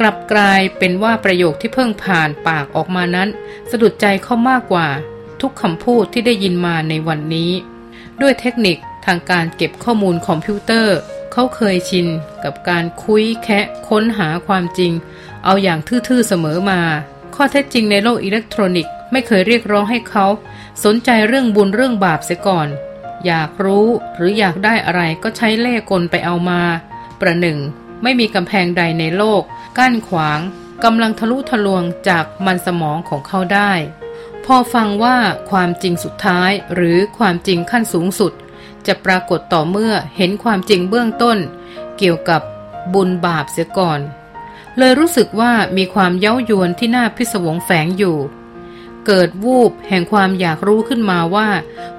[0.00, 3.28] กลับกลายเป็นว่าประโยคที่เพิ่งผ่านปากออกมานั้น
[3.70, 4.88] สะดุดใจเขามากกว่า
[5.40, 7.50] ทุกคำพูดที่ได้ยินมาในวันนี้
[8.20, 10.96] ด้วยเทคนิคทางการเก็บข้อมูลคอมพิวเตอร์
[11.32, 12.06] เขาเคยชิน
[12.44, 14.92] กับการคุยแคะค้นหาความจริง
[15.44, 16.80] เอาอย่างทื่อๆเสมอมา
[17.34, 20.26] ข้อเท็จจริงในโลกอิเล็กทรอนิกส์ ไม่เคยเรียกร้องให้เขา
[20.84, 22.68] สนใจเรื่องบุญเรื่องบาปเสียก่อน
[23.26, 23.86] อยากรู้
[24.16, 26.60] หรืออยากได้อะไรก็ใช้เล่กลไปเอามา
[27.20, 27.58] ประหนึ่ง
[28.02, 29.42] ไม่มีกำแพงใดในโลก
[29.78, 30.40] กั้นขวาง
[30.84, 33.72] กำลังทะลุทะลวงจากมันสมองของเขาได้
[34.44, 35.16] พอฟังว่า
[35.50, 38.32] ความจริงสุดท้ายหรือความจริงขั้นสูงสุด
[38.86, 41.38] จะปรากฏต่อเมื่อเห็นความจริงเบื้องต้น
[41.98, 42.42] เกี่ยวกับ
[42.94, 44.00] บุญบาปเสียก่อน
[44.78, 48.16] เลยรู้สึกว่ามีความเย้ายวนที่น่าพิศวงแฝงอยู่
[49.06, 51.48] เกิดวูบแห่งความอยากรู้ขึ้นมาว่า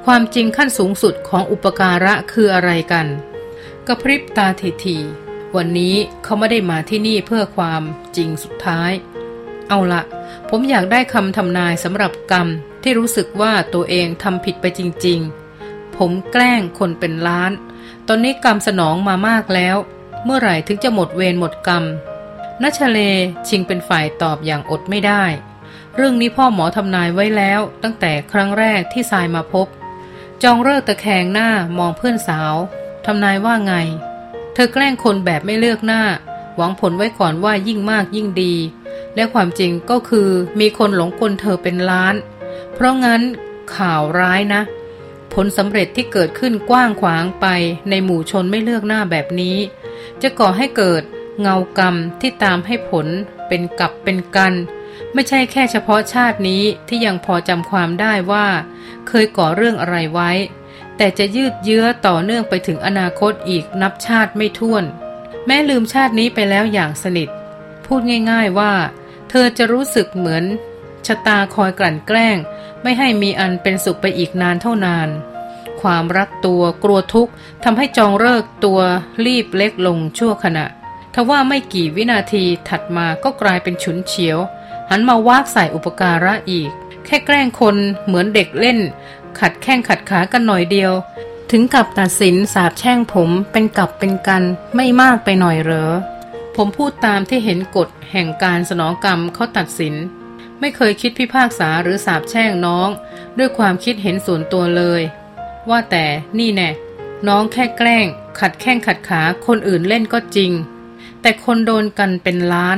[0.06, 3.08] ความจริงขั้นสูงสุดของอุปการะคืออะไรกัน
[3.88, 4.98] กระพริบตาทีที
[5.56, 7.84] วันนี้เขาไม่ได้มาที่นี่เพื่อความ
[8.16, 8.92] จริงสุดท้าย
[9.68, 10.02] เอาละ
[10.50, 12.48] ผมอยากได้คำทำนายสำหรับกรรม
[12.84, 15.20] ที่รู้สึกว่าตัวเองทำผิดไปจริง
[15.60, 17.52] ๆ ผมแกล้งคนเป็นล้าน
[18.08, 19.78] ตอนนี้กรรมสนองมามากแล้ว
[20.26, 21.84] เมื่อไหร่ถึงจะหมดเวรหมดกรรม
[22.64, 23.00] นัชเล
[23.48, 25.24] ชิงเป็นฝ่ายตอบอย่างอดไม่ได้
[26.00, 29.68] เรื่องนี้พ่อหมอทำนายไว้แล้วตั้งแต่ครั้งแรกที่ทรายมาพบ
[30.44, 32.54] จองเลิกตะแคงหน้ามองเพื่อนสาว
[33.06, 33.74] ทำนายว่าไง
[34.54, 36.04] เธอแกล้งคนแบบไม่เลือกหน้า
[36.56, 38.54] หวังผลไว้ก่อนว่ายิ่งมากยิ่งดี
[39.16, 40.30] และความจริงก็คือ
[40.60, 42.16] มีคนหลงกลเธอเป็นล้าน
[42.74, 43.22] เพราะงั้น
[43.76, 44.62] ข่าวร้ายนะ
[45.34, 47.46] ผลสำเร็จที่เกิดขึ้นกว้างขวางไป
[47.90, 49.58] ในหมู่ชนไม่เลือกหน้าแบบนี้
[50.22, 51.02] จะก่อให้เกิด
[51.42, 53.08] เงากรรมที่ตามให้ผล
[53.48, 54.54] เป็นกับเป็นกัน
[55.14, 58.48] ไม่ใช่แค่เฉพาะชาตินี้ที่ยังพอจำความได้ว่า
[59.08, 60.32] เคยก่อเรื่องอะไรไว้
[60.98, 64.84] แต่จะยืดเยื้อต่อเนื่องไปถึงอนาคตอีกนับชาติไม่ถ้วน
[65.46, 67.30] แม้ลืมชาตินี้ไปแล้วอย่างสนิท
[67.86, 68.74] พูดง่ายๆว่า
[69.30, 70.44] เธอจะรู้สึกเหมือน
[71.08, 72.38] ชะตาคอยกลั่นแกล้ง
[72.84, 75.10] ไม่ให้มีอันเป็นสุขไปอีกนานเท่านาน
[75.82, 77.32] ความรักตัวกลัวทุกข์
[77.64, 78.80] ทำให้จองเลิกตัว
[79.26, 80.66] รีบเล็กลงชั่วขณะ
[81.14, 84.38] ทว่าไม่กี่วินาทีถัดมาก็กลายเป็นฉุนเฉียว
[84.90, 86.70] หันมาวากใส่อุปการะอีก
[87.06, 87.76] แค่แกล้งคน
[88.06, 88.80] เหมือนเด็กเล่น
[89.40, 90.92] ขัดแข้งขัดขากันหน่อยเดียว
[91.52, 94.44] ถึงกับตัดสินสาบแช่งผมเป็นกับเป็นกัน
[94.76, 95.92] ไม่มากไปหน่อยเหรอ
[96.56, 99.96] ผมพูดตามที่เห็นกฎแห่งการสนองกรรมเขาตัดสิน
[100.60, 102.90] ไม่เคยคิดพิพากษาหรือสาบแช่งน้อง
[103.38, 105.02] ด้วยความคิดเห็นส่วนตัวเลย
[105.70, 106.06] ว่าแต่
[106.40, 106.70] นี่แน่
[107.28, 108.06] น้องแค่แกล้ง
[108.40, 110.52] ขัดแข้งขัดขาคนอื่นเล่นก็จริง
[111.22, 112.78] แต่คนโดนกันเป็นล้าน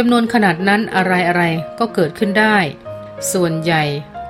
[0.00, 1.02] จำนวนขนาดนั้นอะ
[1.34, 2.56] ไรๆก็เกิดขึ้นได้
[3.32, 3.82] ส่วนใหญ่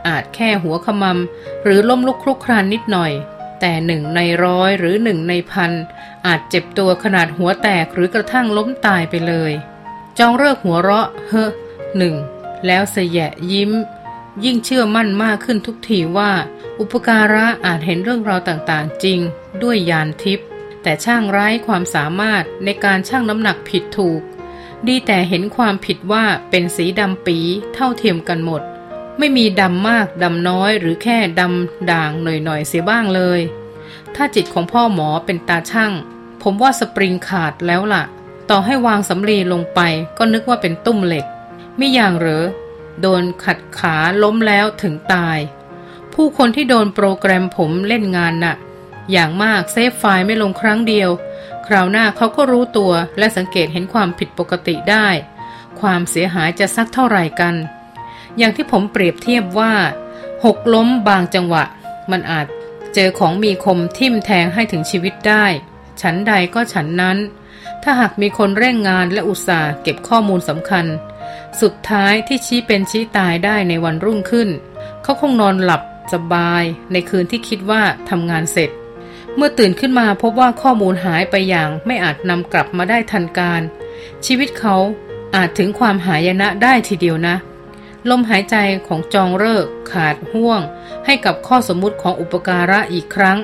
[0.06, 3.12] อาจแค่หัวขมำหรือล้มลุกคลุกครานนิดหน่อย
[3.60, 5.72] แต่หนึ่งในร้อยหรือหนึ่งในพัน
[6.26, 9.52] อาจเจ็บตัวขนาดหัวแตกหรือกระทั่งล้มตายไปเลย
[10.18, 11.50] จองเลิกหัวเราะ เฮ้อ
[11.96, 12.14] หนึ่ง
[12.66, 13.70] แล้วเสยะยิ้ม
[14.44, 16.32] ยิ่งเชื่อมั่นมากขึ้นทุกทีว่า
[16.80, 19.20] อุปการะอาจเห็นเรื่องราวต่างๆ จริง
[19.62, 20.46] ด้วยยานทิพย์
[20.82, 24.22] แต่ช่างไร้ความสามารถในการช่างน้ำหนักผิดถูก
[24.86, 27.38] ดีแต่เห็นความผิดว่าเป็นสีดำปี
[27.74, 28.62] เท่าเทียมกันหมด
[29.18, 33.40] ไม่มีดำมากดำน้อยหรือแค่ดำด่างหน่อยๆเสียบ้างเลย
[34.14, 35.92] ถ้าจิตของพ่อหมอเป็นตาช่าง
[36.42, 38.04] ผมว่าสปริงขาดแล้วล่ะ
[38.50, 39.80] ต่อให้วางสำลีลงไป
[40.18, 41.26] ก็นึกว่าเป็นตุ้มเหล็ก
[41.76, 42.46] ไม่อย่างเหรอ
[43.00, 45.38] โดนขัดขาล้มแล้วถึงตาย
[46.14, 48.56] ผู้คนที่โดนโปรแกรมผมเล่นงานน่ะ
[49.12, 51.10] อย่างมากเซฟไฟล์ไม่ลงครั้งเดียว
[51.68, 55.08] คราวหน้าเขาก็รู้ตัวและสังเกตเห็นความผิดปกติได้
[55.80, 57.54] ความเสียหายจะสักเท่าไหร่กัน
[58.38, 59.74] อย่างที่ผมเปรียบเทียบว่า
[60.44, 61.64] หกล้มบางจังหวะ
[62.10, 62.46] มันอาจ
[62.94, 65.46] เจอของมีคมทิ่มแทงให้ถึงชีวิตได้
[66.00, 67.18] ฉันใดก็ฉันนั้น
[67.82, 70.86] ถ้าหากมีคนเร่งงานและอุตสาห์เก็บข้อมูลสำคัญ
[71.60, 74.48] สุดท้ายที่ชี้เป็นชี้ตายได้ในวันรุ่งขึ้น
[75.02, 78.70] เขาคงนอนหลับสบายในคืนที่คิดว่าทำงานเสร็จ
[79.36, 83.62] เมื่อตื่นขึ้นมาพบว่าข้อมูลหายไปอย่างไม่อาจนำกลับมาได้ทันการ
[84.26, 84.76] ชีวิตเขา
[85.34, 87.36] อาจถึงความหายนะได้ทีเดียวนะ
[88.10, 88.56] ลมหายใจ
[88.86, 90.60] ของจองเลิกขาดห่วง
[91.06, 93.38] ให้กับข้อสมมุติของอุปการะอีกครั้ง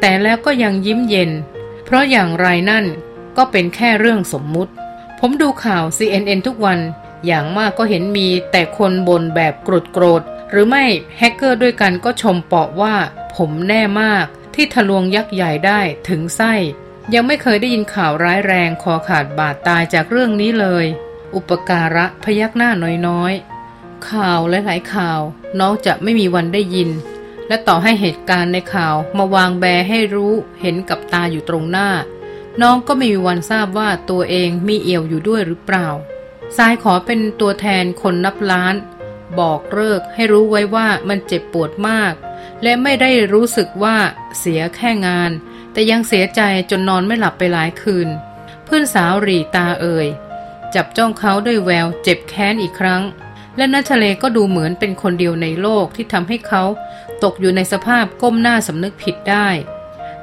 [0.00, 1.30] แต่แล้วก็ยังยิ้มเย็น
[1.84, 2.84] เพราะอย่างไรนั่น
[3.36, 4.72] ก็เป็นแค่เรื่องสมมุติ
[5.20, 6.78] ผมดูข่าว CNN ทุกวัน
[7.26, 10.84] อย่างมากก็เห็นมีแต่คนบนแบบโกรธโกรธ หรือไม่
[11.18, 12.94] แฮกเกอร์ด้วยกันก็ชมเปาะว่า
[13.36, 16.54] ผมแน่มาก ที่ทะลวงยักษ์ใหญ่ได้ถึงไส้
[17.14, 20.86] ยังไม่เคยได้ยินข่าวร้ายแรงคอขาดบาดตายจากเรื่องนี้เลย
[21.34, 22.70] อุปการะพยักหน้า
[23.08, 25.20] น้อยๆ ข่าวหลายๆข่าว
[25.58, 26.90] น้องจะไม่มีวันได้ยิน
[27.48, 31.90] และต่อให้เหตุการณ์ในข่าวมาวางแบให้รู้เห็นกับตาอยู่ตรงหน้า
[32.62, 35.88] น้องก็ไม่มีวันทราบว่าตัวเองมีเอี่ยวอยู่ด้วยหรือเปล่า
[36.56, 38.74] สายขอเป็นตัวแทนคนนับล้าน
[39.38, 42.12] บอกเลิกให้รู้ไว้ว่ามันเจ็บปวดมาก
[42.62, 43.96] และไม่ได้รู้สึกว่า
[44.38, 45.30] เสียแค่งาน
[45.72, 48.08] แต่ยังเสียใจจนนอนไม่หลับไปหลายคืน
[48.64, 50.08] เพื่อนสาวรีตาเอ่ย
[50.74, 53.02] จับจ้องเขาด้วยแววเจ็บแค้นอีกครั้ง
[53.56, 56.62] และนัชเลก็ดูเหมือนเป็นคนเดียวในโลกที่ทำให้เขา
[57.22, 59.48] ตกอยู่ในสภาพก้มหน้าสำนึกผิดได้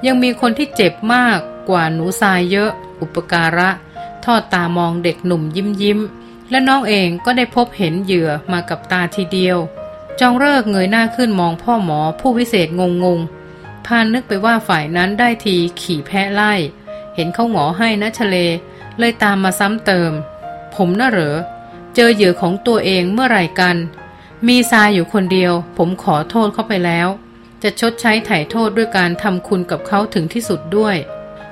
[0.05, 1.39] ยังมีคนที่เจ็บมาก
[1.69, 3.69] กว่าหนูทรายเยอะ อุปการะ
[4.25, 5.99] ทอดตามองเด็กหนุ่มยิ้มยิ้ม
[6.49, 9.57] และน้องเองก็ได้พบเห็นเหยื่อมากับตาทีเดียว
[10.19, 13.19] จองเลิกเงยหน้าขึ้นมองพ่อหมอผู้วิเศษงงง
[13.85, 16.53] พานนึกไปว่าฝ่ายนั้นได้ทีขี่แพะไล่
[17.15, 18.35] เห็นเขาหงอให้นะชะเล
[18.99, 20.11] เลยตามมาซ้ำเติม
[20.75, 21.37] ผมน่ะเหรอ
[21.95, 23.77] เจอเหยื่อของตัวเองเมื่อไหร่กัน
[24.47, 27.07] มีทรายอยู่คนเดียว ผมขอโทษเขาไปแล้ว
[27.63, 30.95] จะชดใช้ไถ่โทษด้วยการทำคุณกับเขาถึงที่สุดด้วย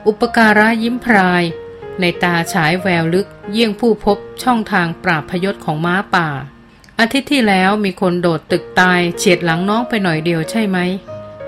[0.08, 1.44] อุปการะยิ้มพราย
[2.00, 6.28] ในตาฉายแววลึก เยี่ยงผู้พบช่องทางปราบพยศของม้าป่า
[7.00, 10.78] อาทิตย์ที่แล้วมีคนโดดตึกตายเฉียดหลังน้องไปหน่อยเดียวใช่ไหม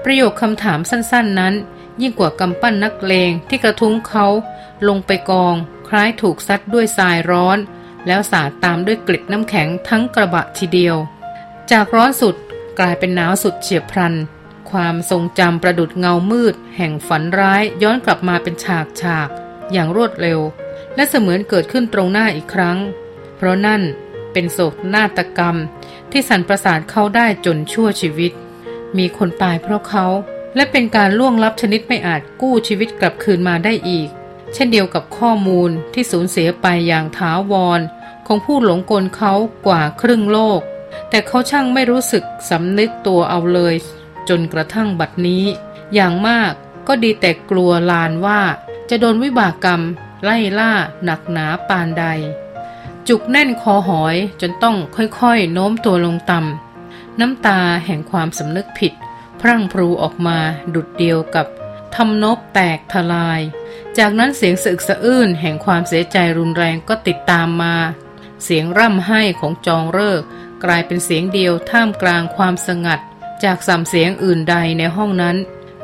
[0.03, 1.53] ประโยคคำถามสั้นๆนั้น
[2.01, 4.25] ยิ่งกว่ากำปั้นนักเลงที่กระทุ้งเขา
[4.87, 5.55] ลงไปกอง
[5.87, 7.57] คล้ายถูกซัดด้วยทรายร้อน
[8.07, 10.95] แล้วสาดตามด้วยกลิดน้ำแข็งทั้งกระบะทีเดียว
[11.71, 12.35] จากร้อนสุด
[12.79, 14.13] กลายเป็นหนาวสุดเฉียบพลัน
[14.71, 19.29] ความทรงจำประดุดเงามืด แห่งฝันร้ายย้อนกลับมาเป็นฉากฉาก
[19.71, 20.39] อย่างรวดเร็ว
[20.95, 22.77] และเสมือนเกิดขึ้นตรงหน้าอีกครั้ง
[23.35, 23.81] เพราะนั่น
[24.39, 25.57] เป็นโศกนาฏกรรม
[26.11, 28.31] ที่สันประสาทเขาได้จนชั่วชีวิต
[28.97, 30.05] มีคนตายเพราะเขา
[30.55, 34.09] และเป็นการล่วงลับชนิดไม่อาจกู้ชีวิตกลับคืนมาได้อีก
[34.53, 37.79] เช่นเดียวกับข้อมูลที่สูญเสียไปอย่างถาวร
[38.27, 39.33] ของผู้หลงกลเขา
[39.67, 40.61] กว่าครึ่งโลก
[41.09, 43.75] แต่เขาช่างไม่รู้สึกสำนึกตัวเอาเลย
[44.29, 45.43] จนกระทั่งบัดนี้
[45.93, 46.53] อย่างมาก
[46.87, 48.41] ก็ดีแต่กลัวลานว่า
[48.89, 49.81] จะโดนวิบากกรรม
[50.23, 50.71] ไล่ล่า
[51.03, 52.05] หนักหนาปานใด
[53.09, 58.93] จุกแน่นคอหอยจนต้องค่อยๆ โน้มตัวลงต่ำน้ำตาแห่งความสำนึกผิด
[59.39, 60.37] พรั่งพรูออกมา
[60.73, 61.47] ดุดเดียวกับ
[61.95, 63.41] ทำนบแตกทลาย
[63.97, 67.75] จากนั้นเสียงสึกสะอื้นแห่งความเสียใจรุนแรงก็ติดตามมา
[68.43, 70.21] เสียงร่ำไห้ของจองเลิก
[70.63, 72.99] กลายเป็นเสียงเดียวท่ามกลางความสงัด
[73.43, 75.37] จากสามเสียงอื่นใดในห้องนั้น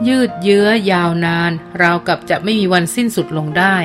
[0.08, 1.52] ยืดเยื้อยาวนาน
[1.82, 3.78] ราวกับจะไม่มีวันสิ้นสุดลงได้